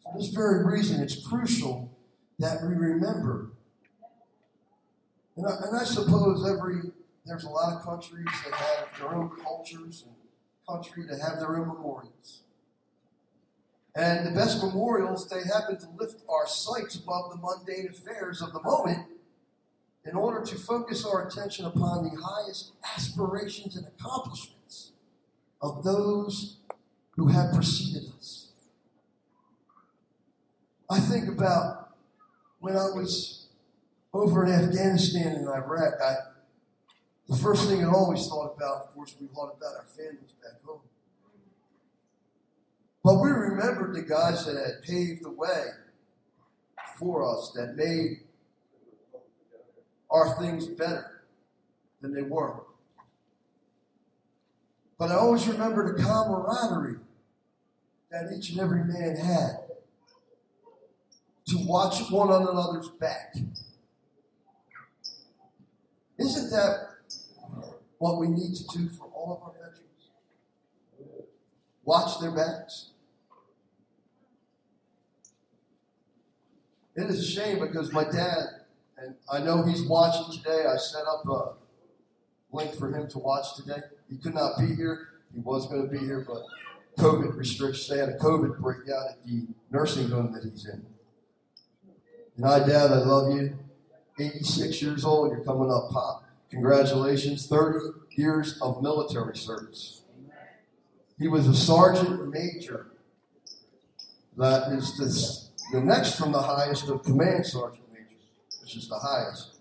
For 0.02 0.18
this 0.18 0.30
very 0.30 0.66
reason, 0.66 1.02
it's 1.02 1.26
crucial 1.28 1.92
that 2.40 2.64
we 2.64 2.74
remember. 2.74 3.52
And 5.38 5.46
I, 5.46 5.52
and 5.68 5.80
I 5.80 5.84
suppose 5.84 6.48
every 6.50 6.92
there's 7.26 7.44
a 7.44 7.50
lot 7.50 7.74
of 7.74 7.84
countries 7.84 8.26
that 8.44 8.54
have 8.54 9.00
their 9.00 9.14
own 9.14 9.30
cultures 9.44 10.06
and 10.06 10.16
country 10.68 11.06
that 11.08 11.22
have 11.22 11.40
their 11.40 11.58
own 11.58 11.68
memorials. 11.68 12.42
And 13.96 14.26
the 14.26 14.32
best 14.32 14.64
memorials, 14.64 15.30
they 15.30 15.44
happen 15.44 15.78
to 15.80 15.88
lift 16.00 16.24
our 16.30 16.48
sights 16.48 16.96
above 16.96 17.32
the 17.32 17.38
mundane 17.38 17.90
affairs 17.90 18.42
of 18.42 18.54
the 18.54 18.62
moment 18.62 19.06
in 20.06 20.16
order 20.16 20.44
to 20.44 20.56
focus 20.56 21.06
our 21.06 21.28
attention 21.28 21.66
upon 21.66 22.04
the 22.04 22.22
highest 22.22 22.74
aspirations 22.96 23.76
and 23.76 23.86
accomplishments 23.88 24.94
of 25.62 25.84
those 25.84 26.58
who 27.16 27.28
have 27.28 27.54
preceded 27.54 28.04
us. 28.18 28.48
I 30.90 31.00
think 31.00 31.28
about 31.28 31.92
when 32.60 32.76
I 32.76 32.90
was 32.90 33.48
over 34.14 34.46
in 34.46 34.52
Afghanistan 34.52 35.36
and 35.36 35.48
Iraq, 35.48 35.94
I, 36.04 36.16
the 37.30 37.38
first 37.38 37.70
thing 37.70 37.84
I 37.84 37.90
always 37.90 38.28
thought 38.28 38.56
about, 38.58 38.84
of 38.84 38.94
course, 38.94 39.16
we 39.20 39.28
thought 39.28 39.56
about 39.56 39.76
our 39.78 39.86
families 39.86 40.34
back 40.42 40.62
home. 40.66 40.82
But 43.04 43.22
we 43.22 43.30
remembered 43.30 43.96
the 43.96 44.02
guys 44.02 44.46
that 44.46 44.56
had 44.56 44.84
paved 44.84 45.24
the 45.24 45.32
way 45.32 45.66
for 46.98 47.24
us, 47.24 47.52
that 47.56 47.76
made 47.76 48.22
our 50.12 50.38
things 50.40 50.68
better 50.68 51.24
than 52.02 52.14
they 52.14 52.22
were. 52.22 52.62
But 54.98 55.12
I 55.12 55.16
always 55.16 55.48
remember 55.48 55.94
the 55.94 56.04
camaraderie 56.04 57.00
that 58.12 58.32
each 58.36 58.52
and 58.52 58.60
every 58.60 58.84
man 58.84 59.16
had 59.16 59.58
to 61.48 61.58
watch 61.66 62.12
one 62.12 62.30
another's 62.30 62.90
back. 62.90 63.36
Isn't 66.20 66.52
that 66.52 66.92
what 68.02 68.18
we 68.18 68.28
need 68.28 68.56
to 68.56 68.64
do 68.76 68.90
for 68.90 69.04
all 69.14 69.38
of 69.38 69.44
our 69.44 69.54
veterans. 69.54 70.10
Watch 71.84 72.20
their 72.20 72.32
backs. 72.32 72.90
It 76.96 77.04
is 77.12 77.20
a 77.20 77.32
shame 77.32 77.60
because 77.60 77.94
my 77.94 78.04
dad, 78.04 78.61
and 79.04 79.16
I 79.32 79.40
know 79.40 79.64
he's 79.64 79.84
watching 79.84 80.38
today, 80.38 80.66
I 80.66 80.78
set 80.78 81.04
up 81.08 81.26
a 81.28 81.54
link 82.52 82.76
for 82.76 82.90
him 82.92 83.08
to 83.10 83.20
watch 83.20 83.56
today. 83.56 83.82
He 84.10 84.18
could 84.18 84.34
not 84.34 84.58
be 84.60 84.76
here. 84.76 85.08
He 85.34 85.40
was 85.40 85.68
going 85.68 85.84
to 85.84 85.88
be 85.88 86.00
here, 86.00 86.26
but 86.28 86.44
COVID 87.02 87.38
restrictions. 87.38 87.88
They 87.88 87.98
had 87.98 88.10
a 88.10 88.18
COVID 88.18 88.60
breakout 88.60 89.10
at 89.12 89.26
the 89.26 89.48
nursing 89.72 90.10
home 90.10 90.34
that 90.34 90.44
he's 90.44 90.66
in. 90.66 90.86
And 92.38 92.46
I, 92.46 92.60
Dad, 92.60 92.92
I 92.92 92.98
love 92.98 93.34
you. 93.36 93.58
86 94.20 94.82
years 94.82 95.06
old, 95.06 95.32
you're 95.32 95.44
coming 95.44 95.72
up, 95.72 95.90
Pop 95.90 96.26
Congratulations, 96.50 97.48
30 97.48 97.80
years 98.12 98.60
of 98.62 98.84
military 98.84 99.38
service. 99.38 100.02
He 101.18 101.30
was 101.30 101.48
a 101.48 101.56
sergeant 101.56 102.30
major. 102.30 102.88
That 104.38 104.74
is 104.74 104.98
this, 104.98 105.52
the 105.72 105.80
next 105.80 106.18
from 106.18 106.34
the 106.34 106.42
highest 106.42 106.90
of 106.90 107.04
command 107.04 107.46
sergeant 107.46 107.82
which 108.72 108.84
is 108.84 108.90
the 108.90 109.00
highest. 109.00 109.56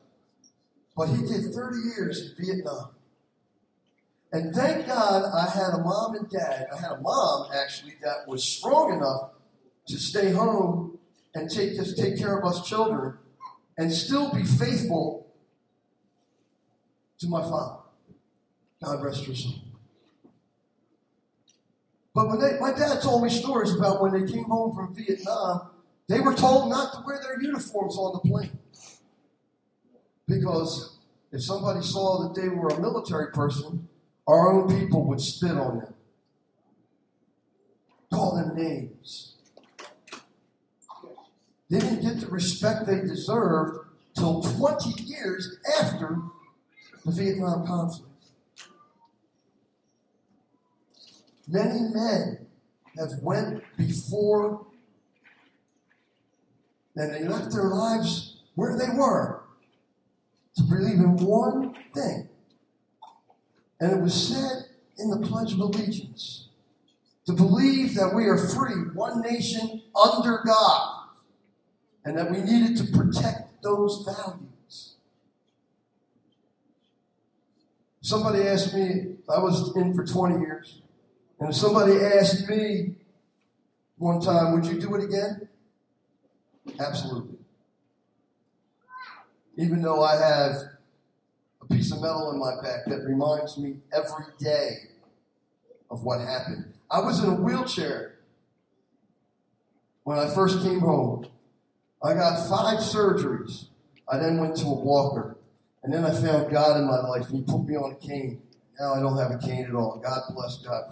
But 0.97 1.09
he 1.09 1.23
did 1.23 1.53
30 1.53 1.77
years 1.97 2.33
in 2.39 2.45
Vietnam. 2.45 2.91
And 4.33 4.55
thank 4.55 4.87
God 4.87 5.25
I 5.35 5.51
had 5.51 5.75
a 5.75 5.79
mom 5.79 6.15
and 6.15 6.31
dad. 6.31 6.69
I 6.73 6.81
had 6.81 6.93
a 6.93 7.01
mom 7.01 7.49
actually 7.53 7.95
that 8.03 8.29
was 8.29 8.45
strong 8.45 8.93
enough 8.93 9.31
to 9.89 9.99
stay 9.99 10.31
home 10.31 10.99
and 11.35 11.51
take 11.51 11.73
take 11.97 12.17
care 12.17 12.39
of 12.39 12.45
us 12.45 12.69
children 12.69 13.15
and 13.77 13.93
still 13.93 14.33
be 14.33 14.45
faithful 14.45 15.27
to 17.19 17.29
my 17.29 17.41
father. 17.41 17.81
God 18.83 19.03
rest 19.03 19.25
her 19.27 19.35
soul. 19.35 19.55
But 22.15 22.29
when 22.29 22.41
they, 22.41 22.59
my 22.61 22.73
dad 22.73 23.03
told 23.03 23.23
me 23.25 23.31
stories 23.31 23.75
about 23.75 24.01
when 24.01 24.13
they 24.13 24.31
came 24.31 24.45
home 24.45 24.75
from 24.75 24.95
Vietnam, 24.95 25.71
they 26.09 26.21
were 26.21 26.35
told 26.35 26.71
not 26.71 26.93
to 26.93 27.03
wear 27.05 27.21
their 27.21 27.41
uniforms 27.41 27.97
on 27.97 28.13
the 28.13 28.29
plane. 28.29 28.60
Because 30.31 30.97
if 31.33 31.43
somebody 31.43 31.83
saw 31.83 32.23
that 32.23 32.41
they 32.41 32.49
were 32.49 32.69
a 32.69 32.81
military 32.81 33.33
person, 33.33 33.89
our 34.29 34.53
own 34.53 34.81
people 34.81 35.05
would 35.07 35.21
spit 35.21 35.51
on 35.51 35.79
them, 35.79 35.95
call 38.13 38.37
them 38.37 38.57
names. 38.57 39.35
They 41.69 41.81
didn't 41.81 42.03
get 42.03 42.21
the 42.21 42.29
respect 42.29 42.87
they 42.87 43.01
deserved 43.01 43.89
till 44.15 44.41
20 44.43 45.03
years 45.03 45.59
after 45.81 46.19
the 47.05 47.11
Vietnam 47.11 47.67
conflict. 47.67 48.07
Many 51.49 51.93
men 51.93 52.47
have 52.97 53.11
went 53.21 53.65
before 53.77 54.65
and 56.95 57.15
they 57.15 57.25
left 57.25 57.53
their 57.53 57.65
lives 57.65 58.43
where 58.55 58.77
they 58.77 58.91
were 58.97 59.40
to 60.61 60.75
believe 60.75 60.99
in 60.99 61.17
one 61.17 61.75
thing. 61.95 62.29
And 63.81 63.93
it 63.93 64.01
was 64.01 64.15
said 64.15 64.67
in 64.99 65.11
the 65.11 65.27
Pledge 65.27 65.55
of 65.55 65.61
Allegiance 65.61 66.49
to 67.27 67.33
believe 67.33 67.95
that 67.95 68.15
we 68.15 68.27
are 68.27 68.37
free, 68.37 68.75
one 68.95 69.23
nation 69.23 69.83
under 69.95 70.43
God, 70.45 71.07
and 72.05 72.17
that 72.19 72.31
we 72.31 72.39
needed 72.43 72.77
to 72.79 72.85
protect 72.93 73.63
those 73.63 74.05
values. 74.05 74.95
Somebody 78.03 78.43
asked 78.43 78.75
me, 78.75 79.17
I 79.29 79.39
was 79.39 79.75
in 79.77 79.95
for 79.95 80.05
20 80.05 80.41
years, 80.41 80.81
and 81.39 81.55
somebody 81.55 81.97
asked 81.97 82.49
me 82.49 82.97
one 83.97 84.21
time, 84.21 84.55
Would 84.55 84.67
you 84.67 84.81
do 84.81 84.95
it 84.95 85.05
again? 85.05 85.49
Absolutely. 86.79 87.40
Even 89.57 89.83
though 89.83 90.03
I 90.03 90.17
have 90.17 90.57
a 91.61 91.67
piece 91.67 91.93
of 91.93 92.01
metal 92.01 92.31
in 92.33 92.39
my 92.39 92.55
back 92.63 92.87
that 92.87 93.05
reminds 93.05 93.59
me 93.59 93.77
every 93.93 94.27
day 94.39 94.71
of 95.91 96.05
what 96.05 96.21
happened. 96.21 96.73
I 96.91 97.01
was 97.01 97.23
in 97.23 97.31
a 97.31 97.35
wheelchair 97.35 98.19
when 100.05 100.19
I 100.19 100.33
first 100.35 100.63
came 100.63 100.81
home. 100.81 101.27
I 102.03 102.15
got 102.15 102.49
five 102.49 102.79
surgeries. 102.79 103.67
I 104.09 104.19
then 104.19 104.41
went 104.41 104.57
to 104.57 104.67
a 104.67 104.75
walker. 104.75 105.37
And 105.83 105.93
then 105.93 106.05
I 106.05 106.11
found 106.11 106.51
God 106.51 106.79
in 106.79 106.87
my 106.87 107.01
life, 107.01 107.29
and 107.29 107.39
He 107.39 107.43
put 107.43 107.65
me 107.65 107.77
on 107.77 107.93
a 107.93 107.95
cane. 107.97 108.43
Now 108.79 108.95
I 108.95 109.01
don't 109.01 109.17
have 109.17 109.31
a 109.31 109.39
cane 109.39 109.65
at 109.67 109.75
all. 109.75 110.01
God 110.03 110.21
bless 110.35 110.59
God. 110.59 110.85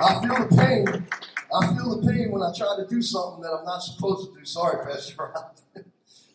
I 0.00 0.20
feel 0.20 0.48
the 0.48 0.56
pain. 0.56 1.06
I 1.54 1.66
feel 1.74 2.00
the 2.00 2.10
pain 2.10 2.30
when 2.30 2.42
I 2.42 2.52
try 2.56 2.76
to 2.76 2.86
do 2.88 3.02
something 3.02 3.42
that 3.42 3.50
I'm 3.50 3.64
not 3.64 3.82
supposed 3.82 4.32
to 4.32 4.38
do. 4.38 4.44
Sorry, 4.44 4.84
Pastor 4.86 5.32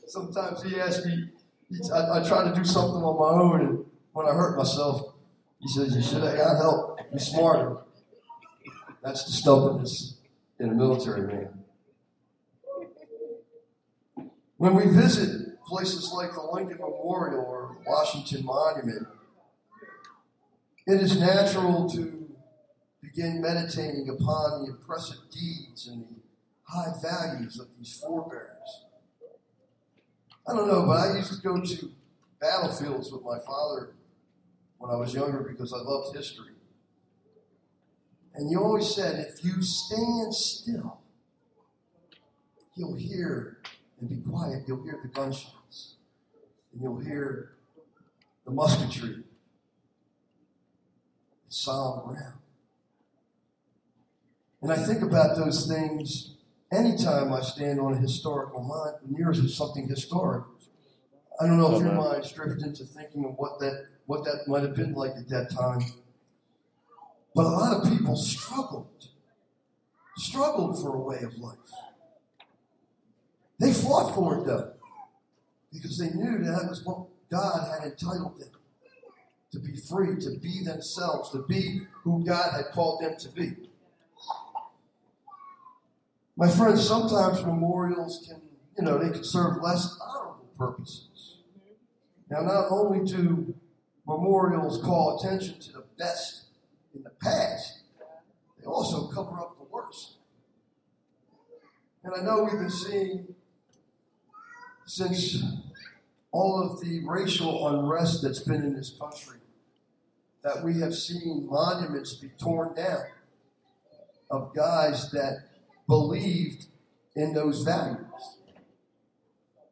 Sometimes 0.07 0.63
he 0.63 0.79
asks 0.79 1.05
me, 1.05 1.29
I, 1.93 2.19
I, 2.19 2.27
try 2.27 2.47
to 2.47 2.55
do 2.55 2.63
something 2.63 3.03
on 3.03 3.19
my 3.19 3.41
own, 3.41 3.61
and 3.61 3.85
when 4.13 4.25
I 4.25 4.33
hurt 4.33 4.57
myself, 4.57 5.13
he 5.59 5.67
says, 5.67 5.95
You 5.95 6.01
should 6.01 6.23
have 6.23 6.37
got 6.37 6.57
help. 6.57 6.99
Be 7.11 7.19
smarter. 7.19 7.77
That's 9.03 9.25
the 9.25 9.31
stubbornness 9.31 10.17
in 10.59 10.69
a 10.69 10.73
military 10.73 11.27
man. 11.27 11.49
When 14.57 14.75
we 14.75 14.87
visit 14.87 15.61
places 15.65 16.11
like 16.13 16.33
the 16.33 16.41
Lincoln 16.41 16.77
Memorial 16.77 17.43
or 17.45 17.77
Washington 17.85 18.45
Monument, 18.45 19.07
it 20.87 21.01
is 21.01 21.19
natural 21.19 21.89
to 21.89 22.16
begin 23.17 23.41
meditating 23.41 24.09
upon 24.09 24.63
the 24.63 24.71
impressive 24.71 25.17
deeds 25.31 25.87
and 25.87 26.03
the 26.03 26.21
high 26.63 26.93
values 27.01 27.59
of 27.59 27.67
these 27.77 27.97
forebears. 27.99 28.85
I 30.47 30.55
don't 30.55 30.67
know, 30.67 30.85
but 30.85 30.99
I 30.99 31.17
used 31.17 31.33
to 31.33 31.41
go 31.41 31.59
to 31.59 31.91
battlefields 32.39 33.11
with 33.11 33.23
my 33.23 33.39
father 33.39 33.95
when 34.77 34.91
I 34.91 34.95
was 34.97 35.15
younger 35.15 35.39
because 35.49 35.73
I 35.73 35.77
loved 35.77 36.15
history. 36.15 36.53
And 38.35 38.51
you 38.51 38.61
always 38.61 38.93
said, 38.93 39.33
if 39.33 39.43
you 39.43 39.63
stand 39.63 40.33
still, 40.35 40.99
you'll 42.75 42.95
hear 42.95 43.57
and 43.99 44.09
be 44.09 44.17
quiet. 44.29 44.63
You'll 44.67 44.83
hear 44.83 44.99
the 45.01 45.09
gunshots, 45.09 45.95
and 46.71 46.83
you'll 46.83 46.99
hear 46.99 47.53
the 48.45 48.51
musketry, 48.51 49.23
the 51.47 51.49
solemn 51.49 52.15
round. 52.15 52.33
And 54.61 54.71
I 54.71 54.75
think 54.75 55.01
about 55.01 55.35
those 55.35 55.67
things 55.67 56.33
anytime 56.71 57.31
I 57.31 57.41
stand 57.41 57.79
on 57.79 57.93
a 57.93 57.97
historical 57.97 58.63
mind, 58.63 58.95
near 59.09 59.33
something 59.33 59.87
historic. 59.87 60.45
I 61.39 61.45
don't 61.45 61.57
know 61.57 61.75
if 61.75 61.83
your 61.83 61.93
mind's 61.93 62.31
drifted 62.31 62.63
into 62.63 62.83
thinking 62.83 63.25
of 63.25 63.35
what 63.37 63.59
that 63.59 63.85
what 64.07 64.23
that 64.23 64.47
might 64.47 64.63
have 64.63 64.75
been 64.75 64.93
like 64.93 65.11
at 65.11 65.29
that 65.29 65.51
time. 65.51 65.81
But 67.35 67.45
a 67.45 67.49
lot 67.49 67.77
of 67.77 67.91
people 67.91 68.15
struggled, 68.15 69.09
struggled 70.15 70.81
for 70.81 70.95
a 70.95 70.99
way 70.99 71.19
of 71.21 71.37
life. 71.37 71.57
They 73.59 73.73
fought 73.73 74.15
for 74.15 74.39
it 74.39 74.45
though, 74.45 74.73
because 75.71 75.99
they 75.99 76.09
knew 76.09 76.43
that 76.43 76.67
was 76.67 76.83
what 76.83 77.05
God 77.29 77.69
had 77.69 77.91
entitled 77.91 78.39
them 78.39 78.49
to 79.51 79.59
be 79.59 79.75
free, 79.75 80.15
to 80.21 80.39
be 80.39 80.63
themselves, 80.63 81.31
to 81.31 81.43
be 81.47 81.81
who 82.03 82.25
God 82.25 82.53
had 82.53 82.71
called 82.73 83.01
them 83.01 83.15
to 83.19 83.29
be. 83.29 83.51
My 86.37 86.47
friends, 86.47 86.87
sometimes 86.87 87.43
memorials 87.43 88.23
can, 88.27 88.39
you 88.77 88.83
know, 88.83 88.99
they 88.99 89.09
can 89.09 89.23
serve 89.23 89.63
less 89.63 89.99
honorable 89.99 90.47
purposes. 90.55 91.37
Now, 92.29 92.41
not 92.41 92.67
only 92.69 93.03
do 93.03 93.55
memorials 94.05 94.79
call 94.83 95.19
attention 95.19 95.59
to 95.59 95.71
the 95.71 95.83
best 95.97 96.43
in 96.93 97.01
the 97.01 97.09
past, 97.09 97.79
they 98.59 98.65
also 98.65 99.07
cover 99.07 99.39
up 99.39 99.57
the 99.57 99.65
worst. 99.65 100.17
And 102.03 102.13
I 102.15 102.21
know 102.21 102.43
we've 102.43 102.59
been 102.59 102.69
seeing 102.69 103.33
since 104.85 105.43
all 106.31 106.61
of 106.61 106.79
the 106.81 107.01
racial 107.07 107.67
unrest 107.67 108.21
that's 108.21 108.41
been 108.41 108.63
in 108.63 108.75
this 108.75 108.95
country 108.99 109.39
that 110.43 110.63
we 110.63 110.79
have 110.81 110.93
seen 110.93 111.47
monuments 111.49 112.13
be 112.13 112.29
torn 112.39 112.75
down 112.75 113.05
of 114.29 114.53
guys 114.55 115.09
that 115.11 115.46
believed 115.87 116.65
in 117.15 117.33
those 117.33 117.63
values. 117.63 118.37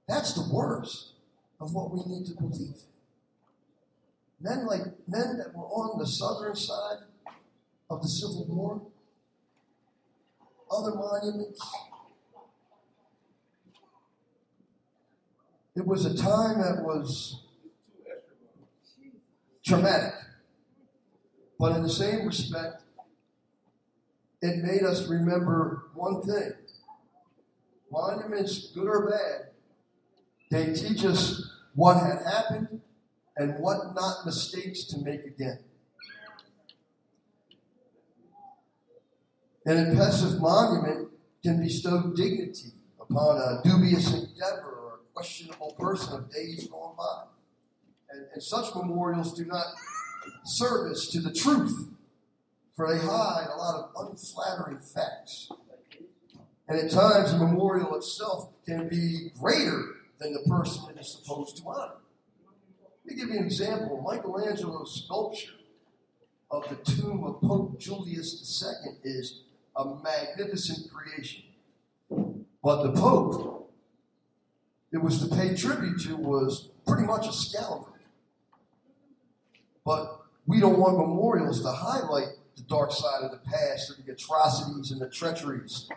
That's 0.08 0.34
the 0.34 0.48
worst 0.52 1.14
of 1.60 1.74
what 1.74 1.92
we 1.92 2.00
need 2.06 2.26
to 2.28 2.34
believe. 2.36 2.76
Men 4.40 4.66
like 4.66 4.82
men 5.08 5.38
that 5.38 5.54
were 5.56 5.66
on 5.66 6.00
the 6.00 6.08
southern 6.08 6.56
side 6.56 7.00
of 7.90 8.02
the 8.02 8.08
Civil 8.08 8.46
War, 8.48 8.82
other 10.70 10.96
monuments. 10.96 11.62
It 15.76 15.86
was 15.86 16.06
a 16.06 16.16
time 16.16 16.62
that 16.62 16.84
was 16.84 17.44
traumatic. 19.64 20.14
But 21.60 21.76
in 21.76 21.84
the 21.84 21.90
same 21.90 22.26
respect, 22.26 22.82
it 24.46 24.64
made 24.64 24.84
us 24.84 25.08
remember 25.08 25.90
one 25.94 26.22
thing 26.22 26.54
monuments, 27.92 28.72
good 28.72 28.88
or 28.88 29.10
bad, 29.10 29.52
they 30.52 30.74
teach 30.74 31.06
us 31.06 31.50
what 31.76 31.96
had 31.98 32.22
happened 32.24 32.82
and 33.38 33.60
what 33.60 33.94
not 33.96 34.26
mistakes 34.26 34.86
to 34.86 34.98
make 35.00 35.26
again. 35.26 35.60
An 39.66 39.90
impressive 39.90 40.40
monument 40.40 41.10
can 41.44 41.62
bestow 41.62 42.14
dignity 42.16 42.74
upon 43.00 43.38
a 43.38 43.62
dubious 43.64 44.14
endeavor 44.14 44.76
or 44.84 45.00
questionable 45.14 45.76
person 45.80 46.14
of 46.14 46.32
days 46.32 46.68
gone 46.68 46.96
by. 46.98 47.24
And, 48.12 48.26
and 48.34 48.44
such 48.44 48.76
memorials 48.76 49.34
do 49.34 49.46
not 49.46 49.66
service 50.46 51.10
to 51.10 51.20
the 51.20 51.34
truth, 51.34 51.90
for 52.76 52.92
they 52.92 53.00
hide 53.00 53.48
a 53.54 53.58
lot 53.58 53.76
of 53.76 54.08
unflattering 54.08 54.80
facts. 54.80 55.50
And 56.68 56.80
at 56.80 56.92
times, 56.92 57.32
the 57.32 57.38
memorial 57.38 57.96
itself 57.96 58.50
can 58.66 58.90
be 58.90 59.32
greater 59.40 59.84
than 60.20 60.34
the 60.34 60.50
person 60.50 60.84
it 60.90 61.00
is 61.00 61.12
supposed 61.12 61.58
to 61.58 61.64
honor. 61.68 61.94
Let 63.06 63.16
me 63.16 63.22
give 63.22 63.30
you 63.30 63.40
an 63.40 63.46
example. 63.46 64.04
Michelangelo's 64.06 65.04
sculpture 65.04 65.54
of 66.50 66.68
the 66.70 66.76
tomb 66.92 67.24
of 67.24 67.42
Pope 67.42 67.80
Julius 67.80 68.64
II 68.64 68.94
is 69.04 69.44
a 69.76 69.86
magnificent 70.04 70.92
creation. 70.92 71.44
But 72.64 72.84
the 72.84 72.92
Pope 72.94 73.56
it 74.92 75.04
was 75.04 75.20
to 75.20 75.36
pay 75.36 75.54
tribute 75.54 76.00
to 76.04 76.16
was 76.16 76.70
pretty 76.88 77.04
much 77.04 77.28
a 77.28 77.34
scoundrel. 77.34 77.90
But 79.84 80.22
we 80.46 80.62
don't 80.62 80.80
want 80.80 80.98
memorials 80.98 81.62
to 81.64 81.72
highlight 81.72 82.30
the 82.56 82.64
dark 82.64 82.92
side 82.92 83.24
of 83.24 83.32
the 83.32 83.38
past 83.38 83.90
or 83.90 84.02
the 84.02 84.12
atrocities 84.12 84.92
and 84.92 85.02
the 85.02 85.10
treacheries. 85.10 85.90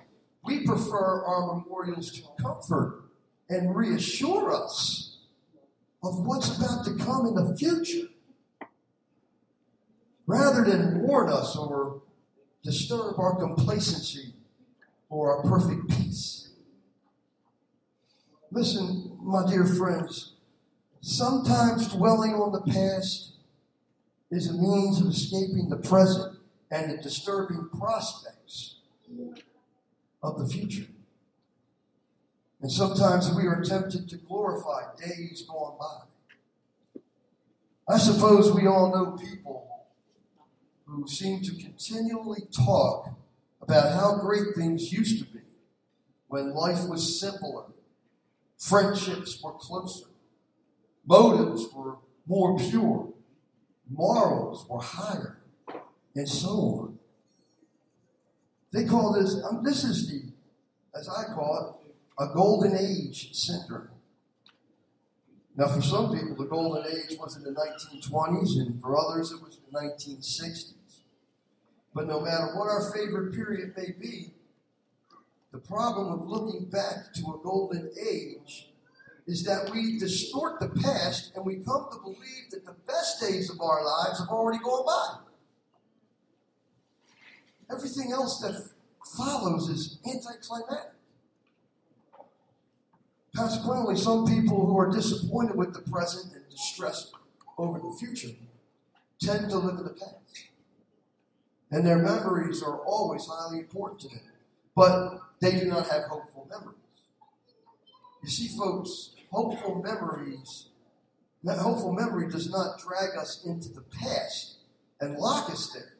We 0.44 0.64
prefer 0.64 1.24
our 1.24 1.54
memorials 1.54 2.10
to 2.12 2.22
comfort 2.40 3.04
and 3.48 3.74
reassure 3.74 4.52
us 4.52 5.18
of 6.02 6.26
what's 6.26 6.56
about 6.56 6.84
to 6.84 6.94
come 7.04 7.26
in 7.26 7.34
the 7.34 7.56
future 7.56 8.08
rather 10.26 10.64
than 10.64 11.00
warn 11.00 11.28
us 11.28 11.56
or 11.56 12.02
disturb 12.62 13.18
our 13.18 13.36
complacency 13.36 14.34
or 15.08 15.36
our 15.36 15.42
perfect 15.42 15.88
peace. 15.88 16.50
Listen, 18.50 19.16
my 19.22 19.46
dear 19.48 19.64
friends, 19.64 20.34
sometimes 21.00 21.88
dwelling 21.94 22.34
on 22.34 22.52
the 22.52 22.72
past 22.72 23.32
is 24.30 24.48
a 24.48 24.52
means 24.52 25.00
of 25.00 25.08
escaping 25.08 25.68
the 25.68 25.76
present 25.76 26.37
and 26.70 26.90
the 26.90 26.96
disturbing 26.98 27.68
prospects 27.78 28.76
of 30.22 30.38
the 30.38 30.46
future. 30.46 30.86
And 32.60 32.70
sometimes 32.70 33.32
we 33.32 33.46
are 33.46 33.62
tempted 33.62 34.08
to 34.08 34.16
glorify 34.16 34.94
days 34.96 35.42
gone 35.42 35.76
by. 35.78 37.00
I 37.88 37.98
suppose 37.98 38.52
we 38.52 38.66
all 38.66 38.92
know 38.92 39.16
people 39.16 39.86
who 40.86 41.06
seem 41.06 41.42
to 41.42 41.54
continually 41.54 42.42
talk 42.54 43.14
about 43.62 43.92
how 43.92 44.16
great 44.16 44.54
things 44.56 44.92
used 44.92 45.18
to 45.18 45.24
be 45.24 45.40
when 46.28 46.54
life 46.54 46.86
was 46.88 47.18
simpler, 47.18 47.64
friendships 48.58 49.42
were 49.42 49.52
closer, 49.52 50.06
motives 51.06 51.72
were 51.72 51.96
more 52.26 52.58
pure, 52.58 53.08
morals 53.90 54.66
were 54.68 54.80
higher, 54.80 55.37
and 56.18 56.28
so 56.28 56.48
on. 56.48 56.98
They 58.72 58.84
call 58.84 59.12
this, 59.12 59.40
um, 59.48 59.62
this 59.62 59.84
is 59.84 60.10
the, 60.10 60.32
as 60.98 61.08
I 61.08 61.32
call 61.32 61.80
it, 61.86 61.94
a 62.18 62.34
golden 62.34 62.76
age 62.76 63.32
syndrome. 63.34 63.88
Now, 65.56 65.68
for 65.68 65.80
some 65.80 66.12
people, 66.12 66.34
the 66.34 66.50
golden 66.50 66.84
age 66.86 67.16
was 67.18 67.36
in 67.36 67.44
the 67.44 67.50
1920s, 67.50 68.58
and 68.58 68.80
for 68.80 68.96
others, 68.98 69.30
it 69.30 69.40
was 69.40 69.58
the 69.58 69.78
1960s. 69.78 70.74
But 71.94 72.08
no 72.08 72.20
matter 72.20 72.48
what 72.56 72.66
our 72.66 72.92
favorite 72.92 73.32
period 73.32 73.74
may 73.76 73.92
be, 74.00 74.32
the 75.52 75.58
problem 75.58 76.12
of 76.12 76.28
looking 76.28 76.68
back 76.68 77.12
to 77.14 77.20
a 77.26 77.42
golden 77.44 77.90
age 78.10 78.70
is 79.28 79.44
that 79.44 79.70
we 79.72 79.98
distort 79.98 80.58
the 80.58 80.68
past 80.80 81.32
and 81.36 81.44
we 81.44 81.56
come 81.56 81.86
to 81.92 81.98
believe 82.02 82.50
that 82.50 82.64
the 82.66 82.74
best 82.86 83.20
days 83.20 83.50
of 83.50 83.60
our 83.60 83.84
lives 83.84 84.18
have 84.18 84.28
already 84.28 84.58
gone 84.58 84.84
by. 84.84 85.27
Everything 87.70 88.12
else 88.12 88.40
that 88.40 88.70
follows 89.16 89.68
is 89.68 89.98
anticlimactic. 90.06 90.92
Consequently, 93.36 93.96
some 93.96 94.26
people 94.26 94.66
who 94.66 94.78
are 94.78 94.90
disappointed 94.90 95.54
with 95.54 95.72
the 95.72 95.90
present 95.90 96.34
and 96.34 96.48
distressed 96.50 97.12
over 97.56 97.78
the 97.78 97.96
future 97.98 98.34
tend 99.20 99.50
to 99.50 99.58
live 99.58 99.78
in 99.78 99.84
the 99.84 99.90
past. 99.90 100.48
And 101.70 101.86
their 101.86 101.98
memories 101.98 102.62
are 102.62 102.78
always 102.78 103.26
highly 103.26 103.60
important 103.60 104.00
to 104.00 104.08
them. 104.08 104.20
But 104.74 105.20
they 105.40 105.58
do 105.58 105.66
not 105.66 105.88
have 105.88 106.04
hopeful 106.04 106.48
memories. 106.50 106.78
You 108.22 108.30
see, 108.30 108.56
folks, 108.56 109.10
hopeful 109.30 109.82
memories, 109.82 110.68
that 111.44 111.58
hopeful 111.58 111.92
memory 111.92 112.28
does 112.28 112.50
not 112.50 112.80
drag 112.80 113.16
us 113.16 113.44
into 113.44 113.68
the 113.68 113.82
past 113.82 114.56
and 115.00 115.16
lock 115.16 115.50
us 115.50 115.70
there. 115.72 115.97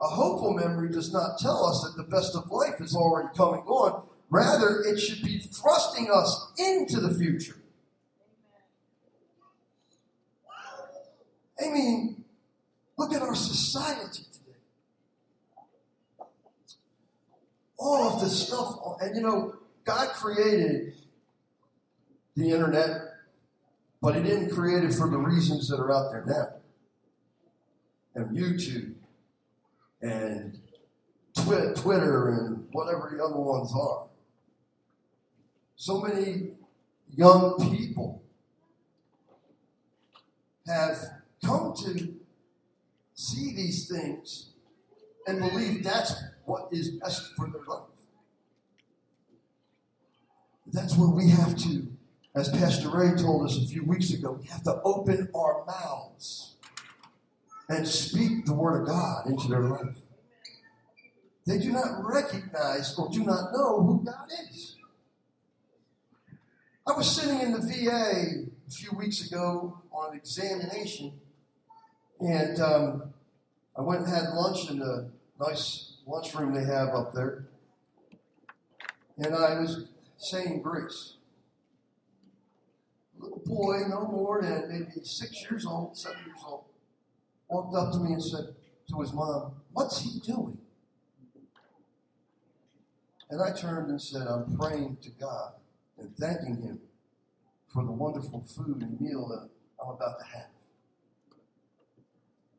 A 0.00 0.08
hopeful 0.08 0.52
memory 0.52 0.90
does 0.90 1.12
not 1.12 1.38
tell 1.38 1.64
us 1.64 1.82
that 1.82 1.96
the 1.96 2.08
best 2.08 2.36
of 2.36 2.50
life 2.50 2.80
is 2.80 2.94
already 2.94 3.28
coming 3.36 3.62
on. 3.62 4.06
Rather, 4.28 4.82
it 4.82 4.98
should 4.98 5.22
be 5.22 5.38
thrusting 5.38 6.10
us 6.12 6.52
into 6.58 7.00
the 7.00 7.14
future. 7.14 7.56
I 11.58 11.70
mean, 11.70 12.24
look 12.98 13.14
at 13.14 13.22
our 13.22 13.34
society 13.34 14.24
today. 14.30 14.58
All 17.78 18.12
of 18.12 18.20
this 18.20 18.46
stuff, 18.46 18.76
and 19.00 19.16
you 19.16 19.22
know, 19.22 19.54
God 19.84 20.10
created 20.10 20.94
the 22.34 22.50
internet, 22.50 23.00
but 24.02 24.16
He 24.16 24.22
didn't 24.22 24.50
create 24.50 24.84
it 24.84 24.92
for 24.92 25.08
the 25.08 25.18
reasons 25.18 25.68
that 25.68 25.80
are 25.80 25.90
out 25.90 26.10
there 26.10 26.24
now. 26.26 26.48
And 28.14 28.36
YouTube, 28.36 28.95
and 30.00 30.58
Twitter, 31.34 32.28
and 32.30 32.66
whatever 32.72 33.12
the 33.14 33.22
other 33.22 33.38
ones 33.38 33.72
are. 33.74 34.06
So 35.76 36.00
many 36.00 36.52
young 37.14 37.56
people 37.70 38.22
have 40.66 40.98
come 41.44 41.74
to 41.84 42.14
see 43.14 43.54
these 43.54 43.88
things 43.88 44.50
and 45.26 45.38
believe 45.38 45.84
that's 45.84 46.14
what 46.44 46.68
is 46.72 46.90
best 46.90 47.34
for 47.36 47.48
their 47.50 47.62
life. 47.62 47.82
That's 50.72 50.96
where 50.96 51.08
we 51.08 51.30
have 51.30 51.56
to, 51.58 51.86
as 52.34 52.48
Pastor 52.48 52.90
Ray 52.90 53.14
told 53.16 53.46
us 53.46 53.56
a 53.56 53.66
few 53.66 53.84
weeks 53.84 54.10
ago, 54.12 54.32
we 54.32 54.46
have 54.48 54.62
to 54.64 54.80
open 54.82 55.28
our 55.34 55.64
mouths 55.66 56.55
and 57.68 57.86
speak 57.86 58.46
the 58.46 58.54
Word 58.54 58.82
of 58.82 58.86
God 58.86 59.26
into 59.26 59.48
their 59.48 59.62
life. 59.62 59.98
They 61.46 61.58
do 61.58 61.72
not 61.72 62.04
recognize 62.04 62.98
or 62.98 63.08
do 63.10 63.24
not 63.24 63.52
know 63.52 63.82
who 63.82 64.04
God 64.04 64.28
is. 64.50 64.76
I 66.86 66.92
was 66.92 67.10
sitting 67.10 67.40
in 67.40 67.52
the 67.52 67.60
VA 67.60 68.46
a 68.66 68.70
few 68.70 68.96
weeks 68.96 69.26
ago 69.26 69.80
on 69.92 70.12
an 70.12 70.18
examination, 70.18 71.12
and 72.20 72.60
um, 72.60 73.14
I 73.76 73.82
went 73.82 74.02
and 74.02 74.10
had 74.10 74.30
lunch 74.34 74.70
in 74.70 74.78
the 74.78 75.10
nice 75.40 75.94
lunchroom 76.06 76.54
they 76.54 76.64
have 76.64 76.88
up 76.90 77.12
there. 77.12 77.46
And 79.18 79.34
I 79.34 79.60
was 79.60 79.88
saying 80.18 80.62
grace. 80.62 81.14
A 83.18 83.22
little 83.24 83.42
boy, 83.44 83.78
no 83.88 84.06
more 84.06 84.42
than 84.42 84.68
maybe 84.68 85.04
six 85.04 85.42
years 85.42 85.64
old, 85.64 85.96
seven 85.96 86.18
years 86.26 86.38
old, 86.46 86.64
walked 87.48 87.74
up 87.74 87.92
to 87.92 87.98
me 87.98 88.12
and 88.12 88.22
said 88.22 88.54
to 88.88 89.00
his 89.00 89.12
mom, 89.12 89.52
What's 89.72 90.00
he 90.00 90.20
doing? 90.20 90.58
And 93.30 93.42
I 93.42 93.52
turned 93.52 93.90
and 93.90 94.00
said, 94.00 94.26
I'm 94.28 94.56
praying 94.56 94.98
to 95.02 95.10
God 95.10 95.52
and 95.98 96.16
thanking 96.16 96.62
Him 96.62 96.80
for 97.72 97.84
the 97.84 97.90
wonderful 97.90 98.44
food 98.44 98.82
and 98.82 99.00
meal 99.00 99.26
that 99.28 99.48
I'm 99.82 99.90
about 99.90 100.18
to 100.18 100.24
have. 100.36 100.48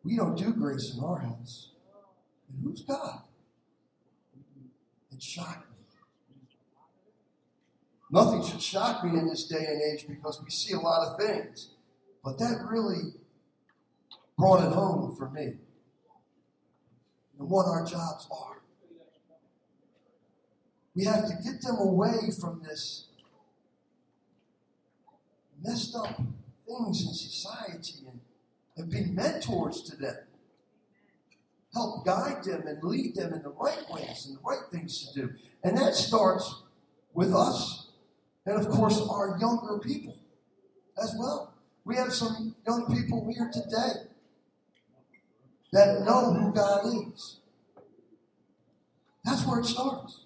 We 0.03 0.15
don't 0.17 0.37
do 0.37 0.53
grace 0.53 0.93
in 0.95 1.03
our 1.03 1.19
house. 1.19 1.71
And 2.49 2.63
who's 2.63 2.81
God? 2.81 3.21
It 5.11 5.21
shocked 5.21 5.69
me. 5.69 5.75
Nothing 8.09 8.43
should 8.45 8.61
shock 8.61 9.03
me 9.03 9.19
in 9.19 9.27
this 9.27 9.45
day 9.45 9.65
and 9.67 9.81
age 9.93 10.05
because 10.07 10.41
we 10.43 10.49
see 10.49 10.73
a 10.73 10.79
lot 10.79 11.07
of 11.07 11.19
things. 11.19 11.71
But 12.23 12.37
that 12.39 12.65
really 12.69 13.13
brought 14.37 14.63
it 14.63 14.71
home 14.71 15.15
for 15.15 15.29
me. 15.29 15.53
And 17.39 17.49
what 17.49 17.65
our 17.65 17.85
jobs 17.85 18.27
are. 18.31 18.61
We 20.95 21.05
have 21.05 21.27
to 21.27 21.33
get 21.43 21.61
them 21.61 21.77
away 21.77 22.31
from 22.39 22.61
this 22.67 23.07
messed 25.63 25.95
up 25.95 26.17
things 26.67 27.01
in 27.01 27.13
society 27.13 28.07
and, 28.07 28.19
and 28.75 28.91
be 28.91 29.05
mentors 29.05 29.81
to 29.83 29.95
them. 29.95 30.15
Help 31.73 32.05
guide 32.05 32.43
them 32.43 32.65
and 32.65 32.81
lead 32.83 33.15
them 33.15 33.33
in 33.33 33.43
the 33.43 33.49
right 33.49 33.83
ways 33.91 34.25
and 34.27 34.37
the 34.37 34.41
right 34.43 34.63
things 34.71 35.07
to 35.07 35.21
do. 35.21 35.33
And 35.63 35.77
that 35.77 35.93
starts 35.93 36.63
with 37.13 37.33
us 37.33 37.87
And 38.47 38.57
of 38.57 38.69
course, 38.69 39.01
our 39.09 39.37
younger 39.39 39.77
people 39.79 40.17
as 41.01 41.13
well. 41.19 41.53
We 41.83 41.97
have 41.97 42.13
some 42.13 42.55
young 42.65 42.85
people 42.87 43.29
here 43.29 43.51
today 43.51 44.07
that 45.73 46.01
know 46.01 46.33
who 46.33 46.53
God 46.53 46.85
is. 47.13 47.39
That's 49.25 49.45
where 49.45 49.59
it 49.59 49.65
starts. 49.65 50.25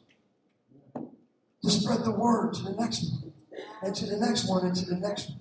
To 0.95 1.69
spread 1.69 2.03
the 2.03 2.11
word 2.11 2.53
to 2.55 2.63
the 2.63 2.71
next 2.71 3.11
one, 3.11 3.33
and 3.81 3.95
to 3.95 4.05
the 4.05 4.17
next 4.17 4.47
one, 4.47 4.65
and 4.65 4.75
to 4.75 4.85
the 4.85 4.95
next 4.95 5.29
one. 5.29 5.39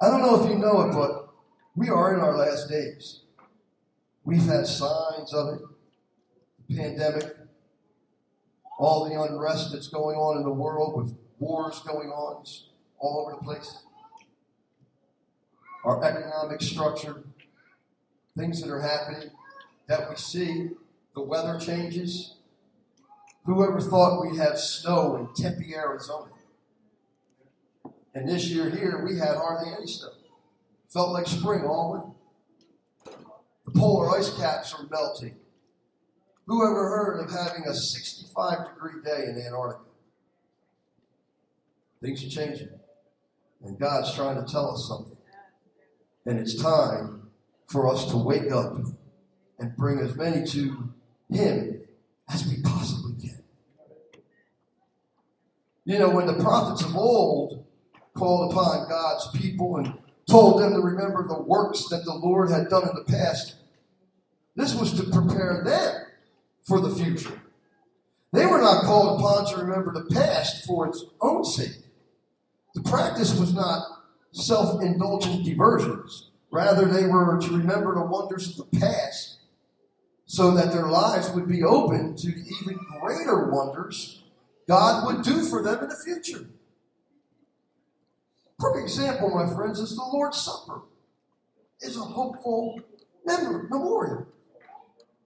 I 0.00 0.10
don't 0.10 0.22
know 0.22 0.42
if 0.42 0.48
you 0.48 0.56
know 0.56 0.82
it, 0.82 0.92
but 0.92 1.28
we 1.74 1.88
are 1.88 2.14
in 2.14 2.20
our 2.20 2.36
last 2.36 2.68
days. 2.68 3.20
We've 4.24 4.44
had 4.44 4.66
signs 4.66 5.32
of 5.32 5.54
it 5.54 5.60
the 6.68 6.76
pandemic, 6.76 7.36
all 8.78 9.08
the 9.08 9.20
unrest 9.20 9.72
that's 9.72 9.88
going 9.88 10.16
on 10.16 10.36
in 10.36 10.42
the 10.42 10.50
world 10.50 10.96
with 10.96 11.16
wars 11.38 11.80
going 11.80 12.08
on 12.08 12.44
all 12.98 13.24
over 13.24 13.36
the 13.36 13.44
place, 13.44 13.78
our 15.84 16.02
economic 16.04 16.60
structure, 16.60 17.24
things 18.36 18.60
that 18.62 18.70
are 18.70 18.80
happening 18.80 19.30
that 19.88 20.08
we 20.08 20.16
see, 20.16 20.70
the 21.14 21.22
weather 21.22 21.58
changes. 21.58 22.34
Whoever 23.44 23.80
thought 23.80 24.20
we'd 24.20 24.38
have 24.38 24.58
snow 24.58 25.16
in 25.16 25.42
Tempe, 25.42 25.74
Arizona? 25.74 26.30
And 28.14 28.28
this 28.28 28.48
year 28.48 28.68
here, 28.70 29.04
we 29.04 29.18
had 29.18 29.36
hardly 29.36 29.72
any 29.76 29.86
snow. 29.86 30.10
Felt 30.88 31.12
like 31.12 31.26
spring 31.26 31.64
all 31.64 31.92
winter. 31.92 33.16
The 33.64 33.78
polar 33.78 34.18
ice 34.18 34.34
caps 34.36 34.74
are 34.74 34.86
melting. 34.90 35.36
Who 36.46 36.64
ever 36.64 36.88
heard 36.88 37.20
of 37.20 37.30
having 37.30 37.64
a 37.66 37.74
65 37.74 38.68
degree 38.68 39.02
day 39.04 39.24
in 39.24 39.42
Antarctica? 39.46 39.84
Things 42.00 42.24
are 42.24 42.28
changing. 42.28 42.70
And 43.62 43.78
God's 43.78 44.14
trying 44.14 44.42
to 44.42 44.50
tell 44.50 44.70
us 44.70 44.86
something. 44.88 45.16
And 46.24 46.38
it's 46.38 46.54
time 46.54 47.27
for 47.68 47.92
us 47.92 48.10
to 48.10 48.16
wake 48.16 48.50
up 48.50 48.76
and 49.58 49.76
bring 49.76 50.00
as 50.00 50.16
many 50.16 50.46
to 50.46 50.92
Him 51.30 51.80
as 52.32 52.46
we 52.46 52.62
possibly 52.62 53.14
can. 53.20 53.42
You 55.84 55.98
know, 55.98 56.10
when 56.10 56.26
the 56.26 56.34
prophets 56.34 56.82
of 56.82 56.96
old 56.96 57.64
called 58.14 58.52
upon 58.52 58.88
God's 58.88 59.28
people 59.38 59.76
and 59.76 59.94
told 60.28 60.60
them 60.60 60.72
to 60.72 60.80
remember 60.80 61.26
the 61.26 61.40
works 61.40 61.88
that 61.88 62.04
the 62.04 62.14
Lord 62.14 62.50
had 62.50 62.68
done 62.68 62.88
in 62.88 62.94
the 62.94 63.04
past, 63.04 63.54
this 64.56 64.74
was 64.74 64.92
to 64.94 65.04
prepare 65.04 65.62
them 65.64 66.06
for 66.62 66.80
the 66.80 66.94
future. 66.94 67.40
They 68.32 68.44
were 68.44 68.60
not 68.60 68.84
called 68.84 69.20
upon 69.20 69.46
to 69.46 69.64
remember 69.64 69.92
the 69.92 70.14
past 70.14 70.66
for 70.66 70.86
its 70.86 71.04
own 71.20 71.44
sake. 71.44 71.82
The 72.74 72.82
practice 72.82 73.38
was 73.38 73.54
not 73.54 73.86
self 74.32 74.82
indulgent 74.82 75.44
diversions. 75.44 76.30
Rather, 76.50 76.86
they 76.86 77.06
were 77.06 77.38
to 77.40 77.56
remember 77.56 77.94
the 77.94 78.02
wonders 78.02 78.58
of 78.58 78.70
the 78.70 78.80
past 78.80 79.38
so 80.26 80.52
that 80.52 80.72
their 80.72 80.88
lives 80.88 81.30
would 81.30 81.48
be 81.48 81.62
open 81.62 82.16
to 82.16 82.28
even 82.28 82.78
greater 83.00 83.50
wonders 83.50 84.22
God 84.68 85.06
would 85.06 85.24
do 85.24 85.44
for 85.46 85.62
them 85.62 85.82
in 85.82 85.88
the 85.88 85.96
future. 85.96 86.46
Perfect 88.58 88.84
example, 88.84 89.30
my 89.30 89.52
friends, 89.54 89.80
is 89.80 89.96
the 89.96 90.02
Lord's 90.02 90.36
Supper. 90.36 90.82
Is 91.80 91.96
a 91.96 92.00
hopeful 92.00 92.80
memorial. 93.24 94.26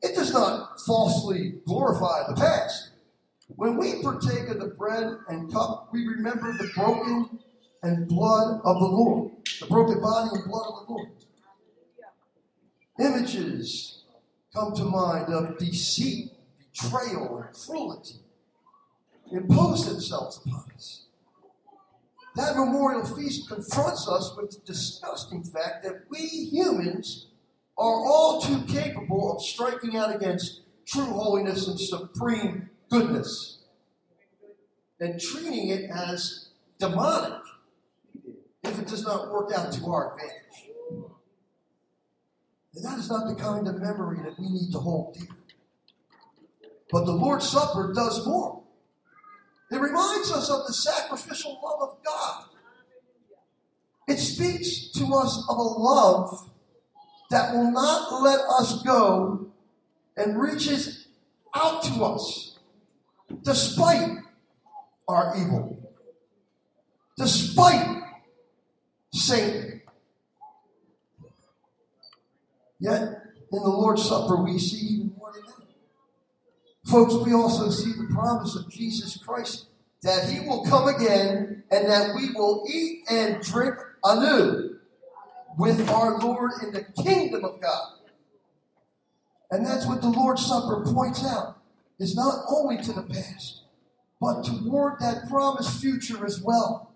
It 0.02 0.14
does 0.14 0.32
not 0.32 0.80
falsely 0.80 1.60
glorify 1.66 2.28
the 2.28 2.34
past. 2.34 2.90
When 3.48 3.76
we 3.76 4.02
partake 4.02 4.48
of 4.48 4.60
the 4.60 4.68
bread 4.68 5.16
and 5.28 5.52
cup, 5.52 5.88
we 5.92 6.06
remember 6.06 6.52
the 6.52 6.70
broken 6.74 7.40
and 7.82 8.08
blood 8.08 8.60
of 8.64 8.78
the 8.78 8.86
Lord, 8.86 9.32
the 9.60 9.66
broken 9.66 10.00
body 10.00 10.30
and 10.34 10.44
blood 10.44 10.66
of 10.68 10.86
the 10.86 10.92
Lord. 10.92 11.08
Images 13.00 14.04
come 14.54 14.74
to 14.74 14.84
mind 14.84 15.32
of 15.32 15.58
deceit, 15.58 16.30
betrayal, 16.58 17.38
and 17.38 17.54
cruelty 17.54 18.20
impose 19.32 19.88
themselves 19.88 20.40
upon 20.44 20.70
us. 20.74 21.06
That 22.36 22.56
memorial 22.56 23.04
feast 23.04 23.48
confronts 23.48 24.08
us 24.08 24.34
with 24.36 24.50
the 24.50 24.60
disgusting 24.64 25.42
fact 25.42 25.82
that 25.84 26.04
we 26.08 26.18
humans 26.18 27.26
are 27.76 28.06
all 28.06 28.40
too 28.40 28.62
capable 28.68 29.34
of 29.34 29.42
striking 29.42 29.96
out 29.96 30.14
against 30.14 30.60
true 30.86 31.04
holiness 31.04 31.66
and 31.68 31.78
supreme 31.78 32.70
goodness 32.90 33.64
and 35.00 35.20
treating 35.20 35.68
it 35.68 35.90
as 35.90 36.50
demonic 36.78 37.41
does 38.92 39.04
not 39.04 39.32
work 39.32 39.50
out 39.56 39.72
to 39.72 39.86
our 39.86 40.12
advantage. 40.12 40.70
And 42.74 42.84
that 42.84 42.98
is 42.98 43.08
not 43.08 43.26
the 43.26 43.34
kind 43.34 43.66
of 43.66 43.80
memory 43.80 44.18
that 44.22 44.38
we 44.38 44.50
need 44.50 44.70
to 44.72 44.78
hold 44.78 45.14
dear. 45.14 45.28
But 46.90 47.06
the 47.06 47.12
Lord's 47.12 47.48
Supper 47.48 47.94
does 47.94 48.26
more. 48.26 48.62
It 49.70 49.80
reminds 49.80 50.30
us 50.30 50.50
of 50.50 50.66
the 50.66 50.74
sacrificial 50.74 51.58
love 51.64 51.88
of 51.88 52.04
God. 52.04 52.44
It 54.08 54.18
speaks 54.18 54.90
to 54.92 55.06
us 55.14 55.42
of 55.48 55.56
a 55.56 55.62
love 55.62 56.50
that 57.30 57.54
will 57.54 57.70
not 57.70 58.22
let 58.22 58.40
us 58.40 58.82
go 58.82 59.52
and 60.18 60.38
reaches 60.38 61.08
out 61.54 61.82
to 61.84 62.04
us 62.04 62.58
despite 63.42 64.18
our 65.08 65.34
evil, 65.38 65.78
despite 67.16 68.01
Satan. 69.12 69.82
Yet, 72.80 73.02
in 73.52 73.62
the 73.62 73.68
Lord's 73.68 74.08
Supper, 74.08 74.42
we 74.42 74.58
see 74.58 74.94
even 74.94 75.14
more 75.16 75.32
than 75.32 75.42
that. 75.42 76.90
Folks, 76.90 77.14
we 77.14 77.32
also 77.32 77.70
see 77.70 77.92
the 77.92 78.12
promise 78.12 78.56
of 78.56 78.70
Jesus 78.70 79.16
Christ 79.16 79.66
that 80.02 80.28
he 80.28 80.40
will 80.40 80.64
come 80.64 80.88
again 80.88 81.62
and 81.70 81.88
that 81.88 82.14
we 82.16 82.30
will 82.34 82.64
eat 82.68 83.04
and 83.08 83.40
drink 83.40 83.76
anew 84.04 84.78
with 85.56 85.88
our 85.90 86.18
Lord 86.18 86.50
in 86.62 86.72
the 86.72 86.84
kingdom 87.02 87.44
of 87.44 87.60
God. 87.60 87.98
And 89.50 89.64
that's 89.64 89.86
what 89.86 90.00
the 90.00 90.08
Lord's 90.08 90.44
Supper 90.44 90.82
points 90.92 91.24
out 91.24 91.58
is 92.00 92.16
not 92.16 92.44
only 92.48 92.82
to 92.82 92.92
the 92.92 93.02
past, 93.02 93.60
but 94.20 94.42
toward 94.42 94.98
that 95.00 95.28
promised 95.28 95.80
future 95.80 96.24
as 96.24 96.40
well. 96.40 96.91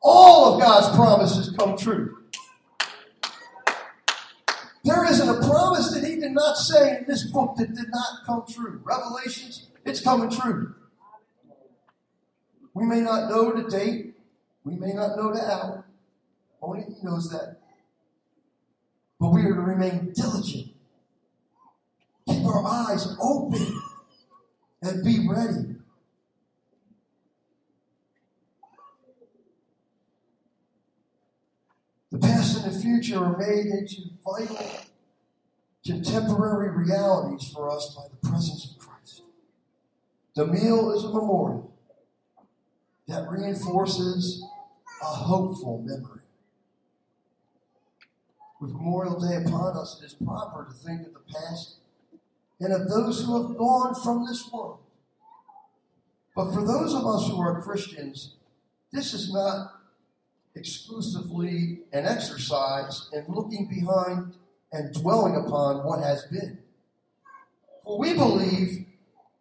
All 0.00 0.54
of 0.54 0.60
God's 0.60 0.94
promises 0.96 1.54
come 1.58 1.76
true. 1.76 2.18
There 4.84 5.04
isn't 5.04 5.28
a 5.28 5.46
promise 5.46 5.92
that 5.92 6.04
He 6.04 6.16
did 6.16 6.32
not 6.32 6.56
say 6.56 6.98
in 6.98 7.04
this 7.06 7.24
book 7.30 7.56
that 7.56 7.74
did 7.74 7.90
not 7.90 8.24
come 8.24 8.44
true. 8.48 8.80
Revelations, 8.84 9.68
it's 9.84 10.00
coming 10.00 10.30
true. 10.30 10.74
We 12.74 12.86
may 12.86 13.00
not 13.00 13.28
know 13.28 13.52
the 13.52 13.68
date, 13.68 14.14
we 14.64 14.76
may 14.76 14.92
not 14.92 15.16
know 15.16 15.32
the 15.32 15.44
hour. 15.44 15.84
Only 16.62 16.84
He 16.84 16.94
knows 17.02 17.28
that. 17.30 17.58
But 19.20 19.30
we 19.30 19.42
are 19.42 19.54
to 19.54 19.60
remain 19.60 20.12
diligent, 20.14 20.68
keep 22.28 22.44
our 22.46 22.64
eyes 22.64 23.16
open, 23.20 23.80
and 24.80 25.04
be 25.04 25.26
ready. 25.28 25.77
The 32.68 32.80
future 32.80 33.24
are 33.24 33.38
made 33.38 33.64
into 33.64 34.02
vital, 34.22 34.58
contemporary 35.86 36.68
realities 36.84 37.50
for 37.50 37.70
us 37.70 37.96
by 37.96 38.02
the 38.10 38.28
presence 38.28 38.70
of 38.70 38.78
Christ. 38.78 39.22
The 40.36 40.46
meal 40.46 40.92
is 40.92 41.02
a 41.02 41.08
memorial 41.08 41.72
that 43.06 43.26
reinforces 43.30 44.44
a 45.00 45.06
hopeful 45.06 45.82
memory. 45.82 46.20
With 48.60 48.72
Memorial 48.72 49.18
Day 49.18 49.36
upon 49.36 49.74
us, 49.74 49.98
it 50.02 50.04
is 50.04 50.12
proper 50.12 50.66
to 50.66 50.72
think 50.72 51.06
of 51.06 51.14
the 51.14 51.20
past 51.20 51.76
and 52.60 52.70
of 52.74 52.90
those 52.90 53.24
who 53.24 53.46
have 53.46 53.56
gone 53.56 53.94
from 53.94 54.26
this 54.26 54.46
world. 54.52 54.80
But 56.36 56.52
for 56.52 56.66
those 56.66 56.92
of 56.92 57.06
us 57.06 57.28
who 57.28 57.40
are 57.40 57.62
Christians, 57.62 58.34
this 58.92 59.14
is 59.14 59.32
not 59.32 59.77
exclusively 60.58 61.80
an 61.92 62.06
exercise 62.06 63.08
in 63.12 63.24
looking 63.28 63.68
behind 63.68 64.34
and 64.72 64.92
dwelling 64.94 65.36
upon 65.36 65.84
what 65.84 66.02
has 66.02 66.24
been. 66.24 66.58
For 67.84 67.98
we 67.98 68.14
believe 68.14 68.86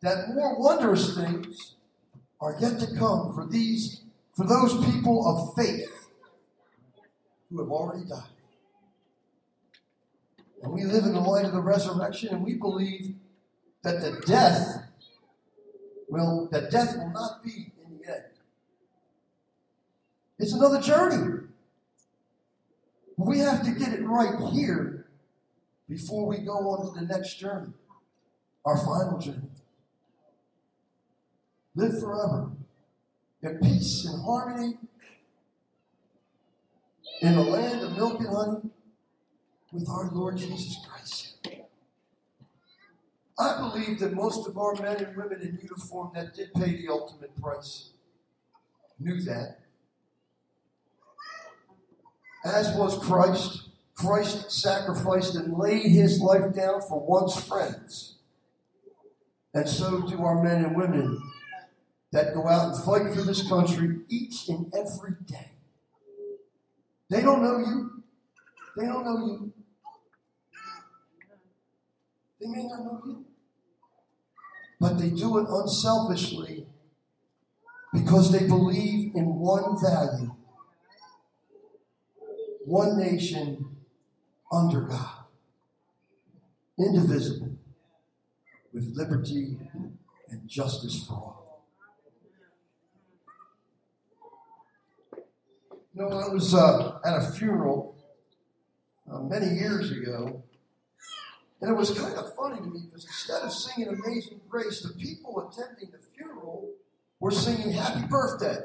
that 0.01 0.30
more 0.30 0.60
wondrous 0.60 1.15
things 1.15 1.75
are 2.39 2.56
yet 2.60 2.80
to 2.80 2.95
come 2.95 3.34
for 3.34 3.45
these 3.45 4.01
for 4.36 4.45
those 4.45 4.86
people 4.86 5.27
of 5.27 5.56
faith 5.56 6.08
who 7.49 7.60
have 7.60 7.71
already 7.71 8.08
died. 8.08 8.23
And 10.62 10.71
we 10.71 10.84
live 10.84 11.06
in 11.06 11.13
the 11.13 11.19
light 11.19 11.45
of 11.45 11.53
the 11.53 11.62
resurrection, 11.62 12.30
and 12.30 12.43
we 12.43 12.53
believe 12.53 13.15
that 13.82 14.01
the 14.01 14.21
death 14.27 14.84
will 16.10 16.47
that 16.51 16.71
death 16.71 16.95
will 16.97 17.10
not 17.10 17.43
be. 17.43 17.71
It's 20.39 20.54
another 20.54 20.82
journey. 20.82 21.47
We 23.17 23.39
have 23.39 23.63
to 23.65 23.71
get 23.71 23.93
it 23.93 24.06
right 24.06 24.36
here 24.54 25.08
before 25.89 26.28
we 26.28 26.39
go 26.39 26.54
on 26.54 26.93
to 26.93 27.00
the 27.00 27.06
next 27.06 27.39
journey, 27.39 27.73
our 28.63 28.78
final 28.78 29.17
journey. 29.17 29.50
Live 31.76 32.00
forever 32.00 32.52
in 33.41 33.60
peace 33.60 34.06
and 34.06 34.23
harmony 34.23 34.78
in 37.21 37.36
the 37.36 37.41
land 37.41 37.82
of 37.82 37.95
milk 37.95 38.19
and 38.19 38.30
honey 38.30 38.69
with 39.71 39.89
our 39.89 40.10
Lord 40.12 40.38
Jesus 40.38 40.78
Christ. 40.88 41.36
I 43.39 43.58
believe 43.60 44.00
that 44.00 44.13
most 44.13 44.47
of 44.47 44.58
our 44.58 44.73
men 44.76 44.97
and 44.97 45.15
women 45.15 45.41
in 45.41 45.60
uniform 45.62 46.12
that 46.15 46.34
did 46.34 46.54
pay 46.56 46.82
the 46.82 46.89
ultimate 46.89 47.39
price 47.39 47.91
knew 49.00 49.21
that. 49.21 49.60
As 52.47 52.73
was 52.75 52.97
Christ. 52.97 53.63
Christ 53.93 54.51
sacrificed 54.51 55.36
and 55.36 55.57
laid 55.57 55.88
his 55.88 56.21
life 56.21 56.53
down 56.55 56.81
for 56.81 56.99
one's 56.99 57.36
friends. 57.43 58.19
And 59.55 59.67
so 59.67 60.07
do 60.07 60.21
our 60.23 60.43
men 60.43 60.63
and 60.63 60.75
women 60.75 61.19
that 62.12 62.36
go 62.36 62.47
out 62.47 62.75
and 62.75 62.83
fight 62.83 63.13
for 63.13 63.23
this 63.23 63.47
country 63.49 64.01
each 64.07 64.47
and 64.49 64.71
every 64.73 65.15
day. 65.25 65.51
They 67.10 67.21
don't 67.21 67.41
know 67.41 67.57
you. 67.57 68.03
They 68.77 68.86
don't 68.86 69.03
know 69.03 69.25
you. 69.25 69.53
They 72.39 72.47
may 72.47 72.67
not 72.67 72.86
know 72.86 73.01
you. 73.03 73.25
But 74.79 74.99
they 74.99 75.10
do 75.10 75.39
it 75.39 75.47
unselfishly 75.49 76.67
because 77.93 78.31
they 78.31 78.45
believe 78.45 79.15
in 79.15 79.39
one 79.39 79.75
value 79.81 80.36
one 82.67 82.97
nation 82.97 83.65
under 84.51 84.82
God, 84.82 85.23
indivisible, 86.77 87.56
with 88.73 88.91
liberty 88.93 89.58
and 90.30 90.45
justice 90.49 91.06
for 91.08 91.13
all. 91.13 91.63
You 95.95 96.01
know, 96.01 96.10
I 96.10 96.27
was 96.27 96.53
uh, 96.53 96.99
at 97.06 97.15
a 97.15 97.32
funeral 97.32 97.95
uh, 99.10 99.19
many 99.21 99.56
years 99.56 99.89
ago, 99.91 100.43
and 101.62 101.71
it 101.71 101.73
was 101.73 101.97
kind 101.97 102.15
of 102.15 102.36
funny 102.36 102.58
to 102.58 102.65
me 102.65 102.82
because 102.86 103.06
instead 103.06 103.43
of 103.43 103.53
singing 103.53 103.88
Amazing 103.88 104.41
Grace, 104.49 104.82
the 104.82 104.93
people 104.99 105.49
attending 105.49 105.89
the 105.89 105.99
funeral 106.17 106.69
were 107.21 107.32
singing 107.32 107.71
Happy 107.71 108.06
Birthday. 108.08 108.58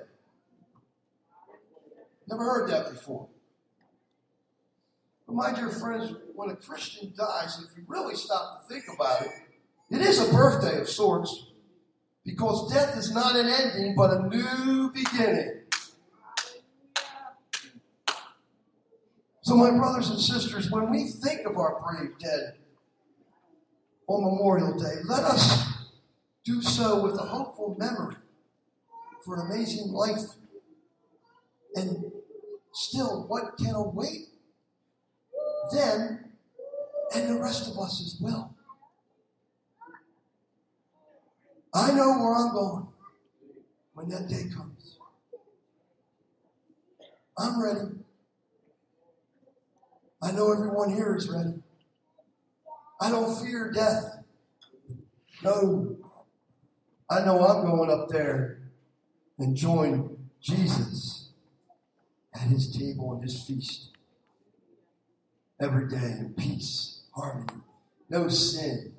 Never 2.27 2.43
heard 2.43 2.69
that 2.69 2.91
before. 2.91 3.29
But 5.33 5.53
my 5.53 5.59
dear 5.59 5.71
friends, 5.71 6.15
when 6.35 6.51
a 6.51 6.57
Christian 6.57 7.15
dies, 7.17 7.65
if 7.67 7.75
you 7.77 7.85
really 7.87 8.15
stop 8.15 8.61
to 8.61 8.75
think 8.75 8.85
about 8.95 9.23
it, 9.23 9.31
it 9.91 10.03
is 10.03 10.21
a 10.21 10.31
birthday 10.31 10.79
of 10.79 10.89
sorts 10.91 11.47
because 12.23 12.71
death 12.71 12.99
is 12.99 13.15
not 13.15 13.35
an 13.35 13.47
ending 13.47 13.95
but 13.97 14.11
a 14.11 14.29
new 14.29 14.91
beginning. 14.93 15.63
So, 19.41 19.57
my 19.57 19.71
brothers 19.71 20.11
and 20.11 20.21
sisters, 20.21 20.71
when 20.71 20.91
we 20.91 21.09
think 21.09 21.47
of 21.47 21.57
our 21.57 21.81
brave 21.81 22.19
dead 22.19 22.57
on 24.09 24.23
Memorial 24.25 24.79
Day, 24.79 25.01
let 25.05 25.25
us 25.25 25.67
do 26.45 26.61
so 26.61 27.03
with 27.03 27.15
a 27.15 27.25
hopeful 27.25 27.75
memory 27.79 28.17
for 29.25 29.37
an 29.37 29.51
amazing 29.51 29.93
life 29.93 30.21
and 31.75 32.13
still 32.73 33.25
what 33.29 33.57
can 33.57 33.75
await 33.75 34.32
them 35.71 36.25
and 37.15 37.29
the 37.29 37.41
rest 37.41 37.71
of 37.71 37.79
us 37.79 38.01
as 38.01 38.19
well. 38.21 38.55
I 41.75 41.93
know 41.93 42.19
where 42.19 42.35
I'm 42.35 42.53
going 42.53 42.89
when 43.95 44.09
that 44.09 44.29
day 44.29 44.45
comes. 44.55 44.99
I'm 47.39 47.63
ready. 47.63 47.89
I 50.21 50.33
know 50.33 50.53
everyone 50.53 50.91
here 50.91 51.17
is 51.17 51.29
ready. 51.29 51.55
I 53.01 53.11
don't 53.11 53.43
fear 53.43 53.73
death. 53.73 54.19
No. 55.43 55.97
I 57.11 57.25
know 57.25 57.45
I'm 57.45 57.65
going 57.65 57.91
up 57.91 58.09
there 58.09 58.59
and 59.39 59.57
join 59.57 60.17
Jesus 60.41 61.31
at 62.35 62.43
his 62.43 62.71
table 62.71 63.15
and 63.15 63.23
his 63.23 63.43
feast 63.43 63.92
every 65.63 65.89
day 65.89 66.17
in 66.19 66.35
peace, 66.37 67.03
harmony, 67.15 67.61
no 68.11 68.29
sin, 68.29 68.93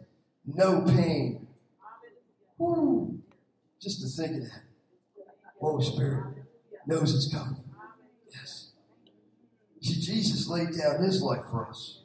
no 0.46 0.82
pain. 0.82 1.48
Woo. 2.58 3.20
Just 3.82 4.02
to 4.02 4.08
think 4.08 4.38
of 4.38 4.44
that. 4.44 4.64
Holy 5.60 5.86
Spirit 5.86 6.46
knows 6.88 7.14
it's 7.14 7.34
coming. 7.34 7.64
Yes. 8.34 8.72
See, 9.82 10.00
Jesus 10.00 10.48
laid 10.48 10.78
down 10.78 11.04
his 11.04 11.22
life 11.22 11.44
for 11.52 11.68
us. 11.68 12.00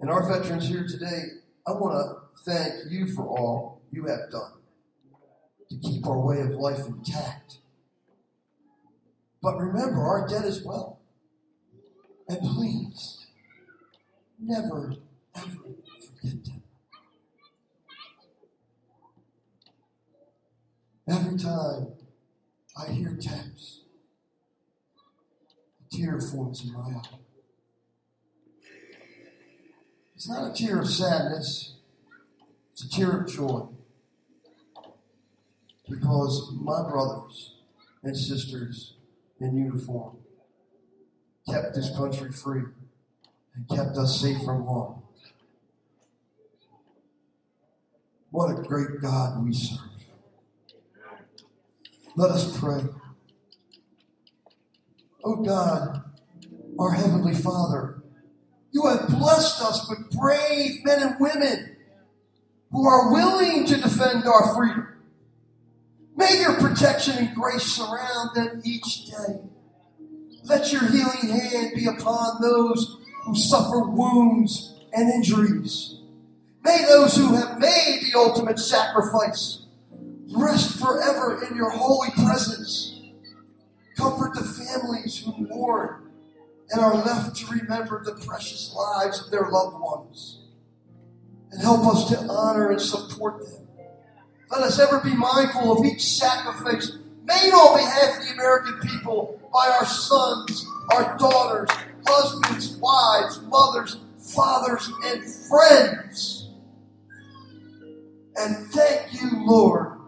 And 0.00 0.10
our 0.10 0.28
veterans 0.28 0.68
here 0.68 0.86
today, 0.86 1.22
I 1.66 1.72
want 1.72 1.94
to 1.94 2.50
thank 2.50 2.90
you 2.90 3.06
for 3.14 3.22
all 3.22 3.80
you 3.90 4.06
have 4.06 4.30
done 4.30 4.52
to 5.70 5.76
keep 5.76 6.06
our 6.06 6.18
way 6.18 6.40
of 6.40 6.50
life 6.50 6.86
intact. 6.86 7.58
But 9.42 9.56
remember, 9.58 10.02
our 10.02 10.28
debt 10.28 10.44
as 10.44 10.62
well. 10.62 10.95
And 12.28 12.40
please, 12.40 13.26
never, 14.40 14.94
ever 15.34 15.46
forget 15.46 16.44
them. 16.44 16.62
Every 21.08 21.38
time 21.38 21.86
I 22.76 22.90
hear 22.90 23.16
taps, 23.20 23.82
a 25.80 25.96
tear 25.96 26.20
forms 26.20 26.64
in 26.64 26.72
my 26.72 26.80
eye. 26.80 27.18
It's 30.16 30.28
not 30.28 30.50
a 30.50 30.54
tear 30.54 30.80
of 30.80 30.88
sadness, 30.88 31.74
it's 32.72 32.84
a 32.84 32.90
tear 32.90 33.20
of 33.20 33.32
joy. 33.32 33.68
Because 35.88 36.50
my 36.60 36.82
brothers 36.82 37.54
and 38.02 38.16
sisters 38.16 38.94
in 39.38 39.56
uniform 39.56 40.16
kept 41.48 41.74
this 41.74 41.94
country 41.96 42.30
free 42.32 42.62
and 43.54 43.68
kept 43.68 43.96
us 43.96 44.20
safe 44.20 44.42
from 44.44 44.66
harm. 44.66 45.02
What 48.30 48.58
a 48.58 48.62
great 48.62 49.00
God 49.00 49.44
we 49.44 49.54
serve. 49.54 49.78
Let 52.16 52.30
us 52.30 52.58
pray. 52.58 52.82
Oh 55.24 55.36
God, 55.36 56.02
our 56.78 56.92
Heavenly 56.92 57.34
Father, 57.34 58.02
you 58.72 58.86
have 58.86 59.08
blessed 59.08 59.62
us 59.62 59.88
with 59.88 60.10
brave 60.10 60.84
men 60.84 61.02
and 61.02 61.16
women 61.20 61.76
who 62.70 62.86
are 62.86 63.12
willing 63.12 63.64
to 63.66 63.76
defend 63.80 64.24
our 64.26 64.54
freedom. 64.54 64.88
May 66.16 66.40
your 66.40 66.54
protection 66.54 67.16
and 67.18 67.34
grace 67.34 67.64
surround 67.64 68.30
them 68.34 68.62
each 68.64 69.06
day. 69.06 69.40
Let 70.46 70.72
your 70.72 70.86
healing 70.88 71.28
hand 71.28 71.72
be 71.74 71.86
upon 71.86 72.40
those 72.40 72.98
who 73.24 73.34
suffer 73.34 73.88
wounds 73.88 74.74
and 74.92 75.12
injuries. 75.12 75.98
May 76.62 76.84
those 76.88 77.16
who 77.16 77.34
have 77.34 77.58
made 77.58 78.00
the 78.02 78.16
ultimate 78.16 78.60
sacrifice 78.60 79.66
rest 80.36 80.78
forever 80.78 81.44
in 81.44 81.56
your 81.56 81.70
holy 81.70 82.10
presence. 82.10 83.00
Comfort 83.96 84.34
the 84.34 84.44
families 84.44 85.18
who 85.18 85.48
mourn 85.48 86.10
and 86.70 86.80
are 86.80 86.94
left 86.94 87.36
to 87.36 87.46
remember 87.46 88.04
the 88.04 88.24
precious 88.24 88.72
lives 88.72 89.24
of 89.24 89.32
their 89.32 89.48
loved 89.50 89.80
ones. 89.80 90.42
And 91.50 91.60
help 91.60 91.86
us 91.86 92.08
to 92.10 92.18
honor 92.28 92.70
and 92.70 92.80
support 92.80 93.40
them. 93.40 93.66
Let 94.50 94.62
us 94.62 94.78
ever 94.78 95.00
be 95.00 95.14
mindful 95.14 95.76
of 95.76 95.84
each 95.84 96.04
sacrifice 96.04 96.98
made 97.26 97.52
on 97.52 97.76
behalf 97.76 98.18
of 98.18 98.26
the 98.26 98.32
American 98.34 98.78
people 98.88 99.40
by 99.52 99.68
our 99.68 99.86
sons, 99.86 100.66
our 100.92 101.16
daughters, 101.18 101.68
husbands, 102.06 102.76
wives, 102.76 103.40
mothers, 103.42 103.98
fathers, 104.18 104.90
and 105.04 105.24
friends. 105.48 106.48
And 108.36 108.66
thank 108.68 109.20
you, 109.20 109.44
Lord, 109.46 109.98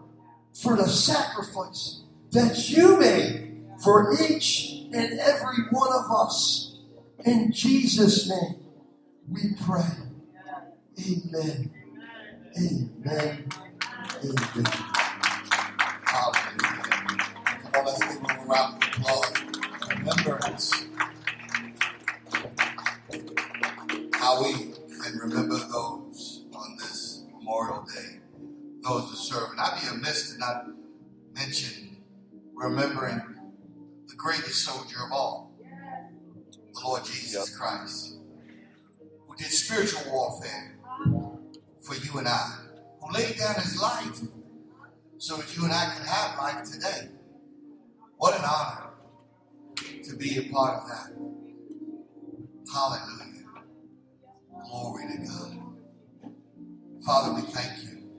for 0.53 0.75
the 0.75 0.87
sacrifice 0.87 2.01
that 2.31 2.69
you 2.69 2.99
made 2.99 3.63
for 3.83 4.13
each 4.21 4.85
and 4.93 5.19
every 5.19 5.63
one 5.71 5.89
of 5.93 6.11
us. 6.11 6.77
In 7.25 7.51
Jesus' 7.51 8.29
name, 8.29 8.55
we 9.29 9.41
pray. 9.65 9.81
Amen. 10.99 11.71
Amen. 12.57 13.49
Amen. 14.23 14.98
Let's 17.89 18.01
give 18.01 18.21
him 18.21 18.47
round 18.47 18.83
of 18.83 18.89
applause. 18.89 19.33
Remembrance. 19.97 20.85
How 24.13 24.43
we 24.43 24.53
can 25.01 25.17
remember 25.17 25.57
those 25.57 26.45
on 26.53 26.77
this 26.77 27.23
Memorial 27.33 27.87
Day, 27.91 28.19
those 28.83 29.09
who 29.09 29.15
serve. 29.15 29.49
And 29.53 29.59
I'd 29.59 29.81
be 29.81 29.87
amiss 29.87 30.33
to 30.33 30.37
not 30.37 30.65
mention 31.33 32.03
remembering 32.53 33.21
the 34.07 34.15
greatest 34.15 34.63
soldier 34.63 34.97
of 35.07 35.11
all, 35.11 35.51
the 35.59 36.81
Lord 36.85 37.03
Jesus 37.05 37.57
Christ, 37.57 38.19
who 39.27 39.35
did 39.35 39.47
spiritual 39.47 40.03
warfare 40.11 40.77
for 41.81 41.95
you 41.95 42.19
and 42.19 42.27
I, 42.27 42.55
who 43.01 43.11
laid 43.15 43.39
down 43.39 43.55
his 43.55 43.81
life 43.81 44.19
so 45.17 45.37
that 45.37 45.57
you 45.57 45.63
and 45.63 45.73
I 45.73 45.85
can 45.95 46.05
have 46.05 46.37
life 46.37 46.71
today. 46.71 47.09
What 48.19 48.37
an 48.37 48.43
honor 48.43 48.89
to 49.77 50.15
be 50.17 50.37
a 50.39 50.53
part 50.53 50.81
of 50.81 50.89
that. 50.89 51.13
Hallelujah. 52.69 53.45
Glory 54.69 55.05
to 55.07 55.17
God. 55.25 55.57
Father, 57.05 57.33
we 57.35 57.41
thank 57.43 57.81
you. 57.85 58.09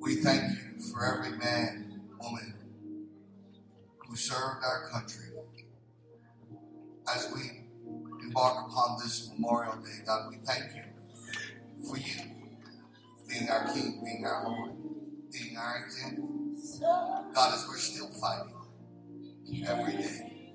We 0.00 0.14
thank 0.22 0.44
you 0.44 0.80
for 0.80 1.04
every 1.04 1.36
man, 1.36 2.08
woman 2.18 2.54
who 3.98 4.16
served 4.16 4.64
our 4.64 4.88
country. 4.90 5.26
As 7.14 7.30
we 7.34 7.66
embark 8.22 8.66
upon 8.66 8.96
this 9.02 9.30
Memorial 9.34 9.76
Day, 9.76 10.04
God, 10.06 10.30
we 10.30 10.36
thank 10.36 10.74
you 10.74 10.84
for 11.86 11.98
you 11.98 12.14
being 13.28 13.46
our 13.50 13.70
King, 13.74 14.00
being 14.02 14.24
our 14.24 14.48
Lord, 14.48 14.70
being 15.30 15.54
our 15.58 15.84
example. 15.84 16.30
God, 17.34 17.52
as 17.52 17.66
we're 17.68 17.76
still 17.76 18.08
fighting 18.08 18.53
every 19.66 19.92
day. 19.92 20.54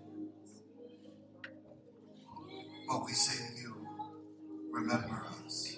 But 2.88 3.06
we 3.06 3.12
say 3.14 3.56
to 3.56 3.62
you, 3.62 3.88
remember 4.72 5.26
us. 5.46 5.78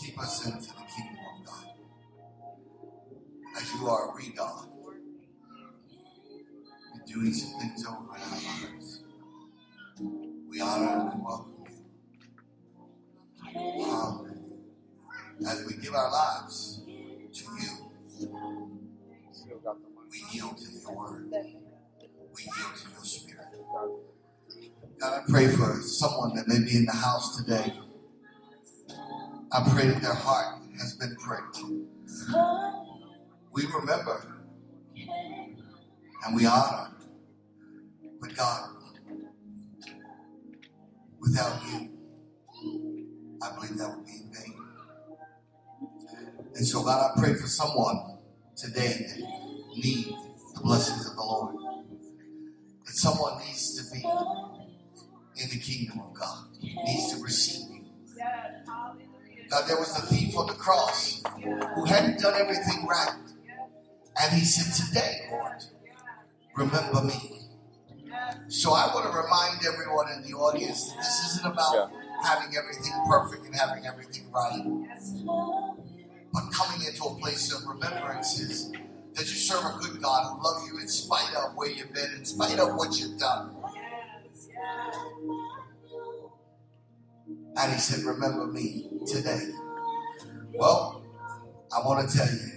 Keep 0.00 0.18
us 0.18 0.46
into 0.46 0.68
the 0.68 0.84
kingdom 0.96 1.24
of 1.38 1.46
God. 1.46 1.66
As 3.56 3.74
you 3.74 3.86
are 3.86 4.16
re-God. 4.16 4.68
You're 6.94 7.22
doing 7.22 7.32
some 7.34 7.60
things 7.60 7.86
over 7.86 8.16
in 8.16 8.22
our 8.22 8.30
lives. 8.30 9.02
We 10.48 10.60
honor 10.60 11.10
and 11.12 11.24
welcome 11.24 11.64
you. 11.68 11.74
Hallelujah. 13.84 14.40
As 15.46 15.64
we 15.66 15.72
give 15.82 15.94
our 15.94 16.10
lives 16.10 16.82
to 16.86 17.44
you, 17.60 17.72
we 20.12 20.22
yield 20.30 20.58
to 20.58 20.70
your 20.70 20.94
word. 20.94 21.30
We 21.32 22.42
yield 22.42 22.76
to 22.76 22.90
your 22.90 23.04
spirit. 23.04 23.46
God, 25.00 25.22
I 25.22 25.30
pray 25.30 25.48
for 25.48 25.80
someone 25.80 26.34
that 26.36 26.46
may 26.46 26.58
be 26.58 26.76
in 26.76 26.84
the 26.84 26.92
house 26.92 27.36
today. 27.36 27.72
I 29.50 29.68
pray 29.74 29.88
that 29.88 30.02
their 30.02 30.14
heart 30.14 30.62
has 30.78 30.94
been 30.96 31.16
pricked. 31.16 31.58
We 33.52 33.64
remember 33.66 34.38
and 36.24 36.36
we 36.36 36.46
honor. 36.46 36.90
But 38.20 38.36
God, 38.36 38.70
without 41.18 41.62
you, 41.66 41.90
I 43.42 43.54
believe 43.54 43.78
that 43.78 43.96
would 43.96 44.06
be 44.06 44.12
in 44.12 44.32
vain. 44.32 44.54
And 46.54 46.66
so, 46.66 46.84
God, 46.84 47.10
I 47.10 47.20
pray 47.20 47.34
for 47.34 47.46
someone 47.48 48.18
today 48.54 49.06
needs 49.76 50.16
the 50.54 50.60
blessings 50.62 51.08
of 51.08 51.16
the 51.16 51.22
Lord. 51.22 51.56
That 52.86 52.94
someone 52.94 53.38
needs 53.38 53.76
to 53.76 53.94
be 53.94 54.04
in 55.42 55.50
the 55.50 55.58
kingdom 55.58 56.00
of 56.00 56.14
God, 56.14 56.46
needs 56.60 57.14
to 57.14 57.22
receive 57.22 57.70
you. 57.70 57.84
God, 59.50 59.68
there 59.68 59.76
was 59.76 59.98
a 59.98 60.06
thief 60.06 60.36
on 60.36 60.46
the 60.46 60.54
cross 60.54 61.22
who 61.74 61.84
hadn't 61.84 62.20
done 62.20 62.34
everything 62.40 62.86
right. 62.86 63.14
And 64.20 64.32
he 64.32 64.44
said, 64.44 64.86
Today, 64.86 65.28
Lord, 65.30 65.64
remember 66.56 67.02
me. 67.02 67.40
So 68.48 68.72
I 68.72 68.86
want 68.94 69.10
to 69.10 69.18
remind 69.18 69.66
everyone 69.66 70.10
in 70.12 70.22
the 70.22 70.36
audience 70.36 70.90
that 70.90 70.98
this 70.98 71.30
isn't 71.30 71.46
about 71.46 71.90
having 72.24 72.56
everything 72.56 72.92
perfect 73.08 73.46
and 73.46 73.54
having 73.54 73.86
everything 73.86 74.30
right, 74.30 74.62
but 76.32 76.42
coming 76.52 76.86
into 76.86 77.04
a 77.04 77.14
place 77.18 77.52
of 77.52 77.66
remembrances 77.66 78.70
that 79.14 79.22
you 79.22 79.36
serve 79.36 79.64
a 79.64 79.78
good 79.78 80.02
God 80.02 80.24
who 80.32 80.42
loves 80.42 80.66
you 80.68 80.78
in 80.78 80.88
spite 80.88 81.34
of 81.34 81.54
where 81.54 81.70
you've 81.70 81.92
been, 81.92 82.10
in 82.16 82.24
spite 82.24 82.58
of 82.58 82.74
what 82.76 82.98
you've 82.98 83.18
done. 83.18 83.54
And 87.56 87.72
he 87.72 87.78
said, 87.78 88.04
Remember 88.04 88.46
me 88.46 88.88
today. 89.06 89.50
Well, 90.54 91.04
I 91.74 91.86
want 91.86 92.08
to 92.08 92.16
tell 92.16 92.26
you, 92.26 92.52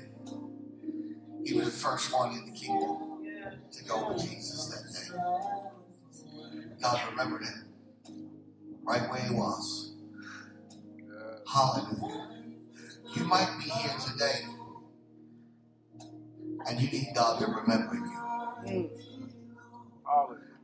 he 1.45 1.53
was 1.53 1.65
the 1.65 1.71
first 1.71 2.13
one 2.13 2.31
in 2.31 2.45
the 2.45 2.51
kingdom 2.51 3.23
to 3.71 3.83
go 3.83 4.09
with 4.09 4.21
Jesus 4.21 4.67
that 4.67 4.83
day. 4.93 5.09
God 6.81 7.01
remembered 7.09 7.43
him 7.43 7.65
right 8.83 9.09
where 9.09 9.21
he 9.21 9.33
was. 9.33 9.93
Hallelujah. 11.51 12.29
You 13.15 13.23
might 13.25 13.57
be 13.63 13.69
here 13.69 13.93
today 14.11 14.54
and 16.67 16.79
you 16.79 16.89
need 16.89 17.09
God 17.15 17.39
to 17.39 17.45
remember 17.47 17.95
you. 17.95 18.19
Mm. 18.65 18.89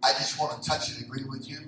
I 0.03 0.13
just 0.13 0.39
want 0.39 0.61
to 0.61 0.69
touch 0.69 0.89
and 0.91 1.05
agree 1.05 1.23
with 1.29 1.47
you. 1.47 1.59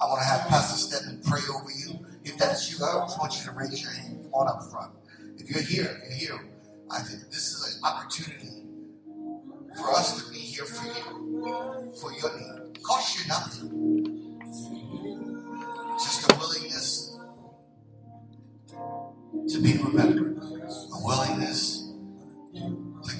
I 0.00 0.06
want 0.06 0.20
to 0.20 0.26
have 0.26 0.48
Pastor 0.48 0.78
Stedman 0.78 1.22
pray 1.24 1.40
over 1.54 1.70
you. 1.70 2.04
If 2.24 2.38
that's 2.38 2.70
you, 2.70 2.84
I 2.84 3.04
just 3.06 3.18
want 3.18 3.38
you 3.38 3.44
to 3.44 3.52
raise 3.52 3.82
your 3.82 3.92
hand. 3.92 4.22
Come 4.24 4.32
on 4.34 4.48
up 4.48 4.70
front. 4.70 4.92
If 5.36 5.50
you're 5.50 5.62
here, 5.62 6.00
if 6.04 6.22
you're 6.22 6.38
here, 6.38 6.48
I 6.90 7.00
think 7.00 7.30
this 7.30 7.52
is 7.52 7.76
an 7.76 7.84
opportunity 7.84 8.64
for 9.76 9.90
us 9.90 10.22
to 10.22 10.30
be 10.32 10.38
here 10.38 10.64
for 10.64 10.86
you, 10.86 11.92
for 12.00 12.12
your 12.12 12.38
need. 12.38 12.82
Cost 12.82 13.18
you 13.18 13.28
nothing. 13.28 14.40
Just 15.98 16.30
a 16.30 16.36
willingness 16.36 17.18
to 19.48 19.58
be 19.60 19.78
remembered, 19.78 20.31
a 20.31 20.31
willingness 20.31 20.31
to 20.31 20.31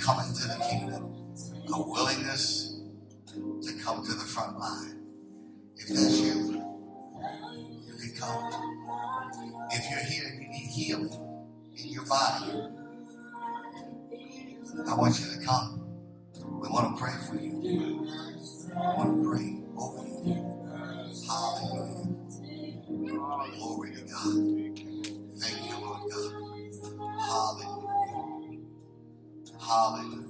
come 0.02 0.20
into 0.20 0.48
the 0.48 0.56
kingdom, 0.68 1.34
a 1.72 1.82
willingness 1.82 2.80
to 3.26 3.72
come 3.84 4.04
to 4.04 4.12
the 4.12 4.24
front 4.24 4.58
line. 4.58 5.08
If 5.76 5.88
that's 5.88 6.20
you, 6.20 6.64
you 7.70 7.94
can 8.00 8.14
come. 8.18 8.74
If 9.70 9.90
you're 9.90 10.04
here 10.04 10.24
and 10.32 10.42
you 10.42 10.48
need 10.48 10.70
healing 10.70 11.38
in 11.76 11.88
your 11.90 12.06
body, 12.06 12.52
I 14.88 14.94
want 14.94 15.20
you 15.20 15.26
to 15.38 15.46
come. 15.46 15.88
We 16.44 16.68
want 16.68 16.96
to 16.96 17.02
pray 17.02 17.14
for 17.28 17.36
you. 17.36 17.58
We 17.60 18.72
want 18.74 19.22
to 19.22 19.30
pray 19.30 19.60
over 19.76 20.06
you. 20.06 20.58
Hallelujah. 21.28 22.16
Glory 23.58 23.92
to 23.94 24.02
God. 24.02 24.34
Thank 25.38 25.70
you, 25.70 25.78
Lord 25.80 26.10
God. 26.10 26.32
Hallelujah. 27.20 27.71
Hallelujah. 29.72 30.28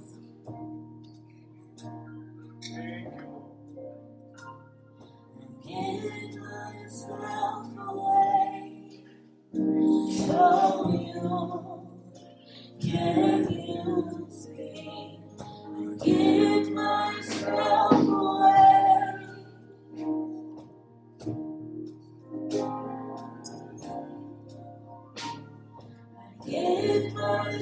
Give 5.67 6.35
myself 6.37 7.67
away 7.89 9.01
so 10.11 10.91
you 10.91 11.89
can 12.81 13.49
use 13.51 14.47
me. 14.49 15.19
Give 16.03 16.69
myself 16.71 17.92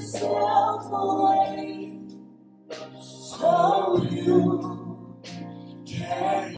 yourself 0.01 0.85
away. 0.91 1.93
So 3.01 4.03
you 4.09 4.60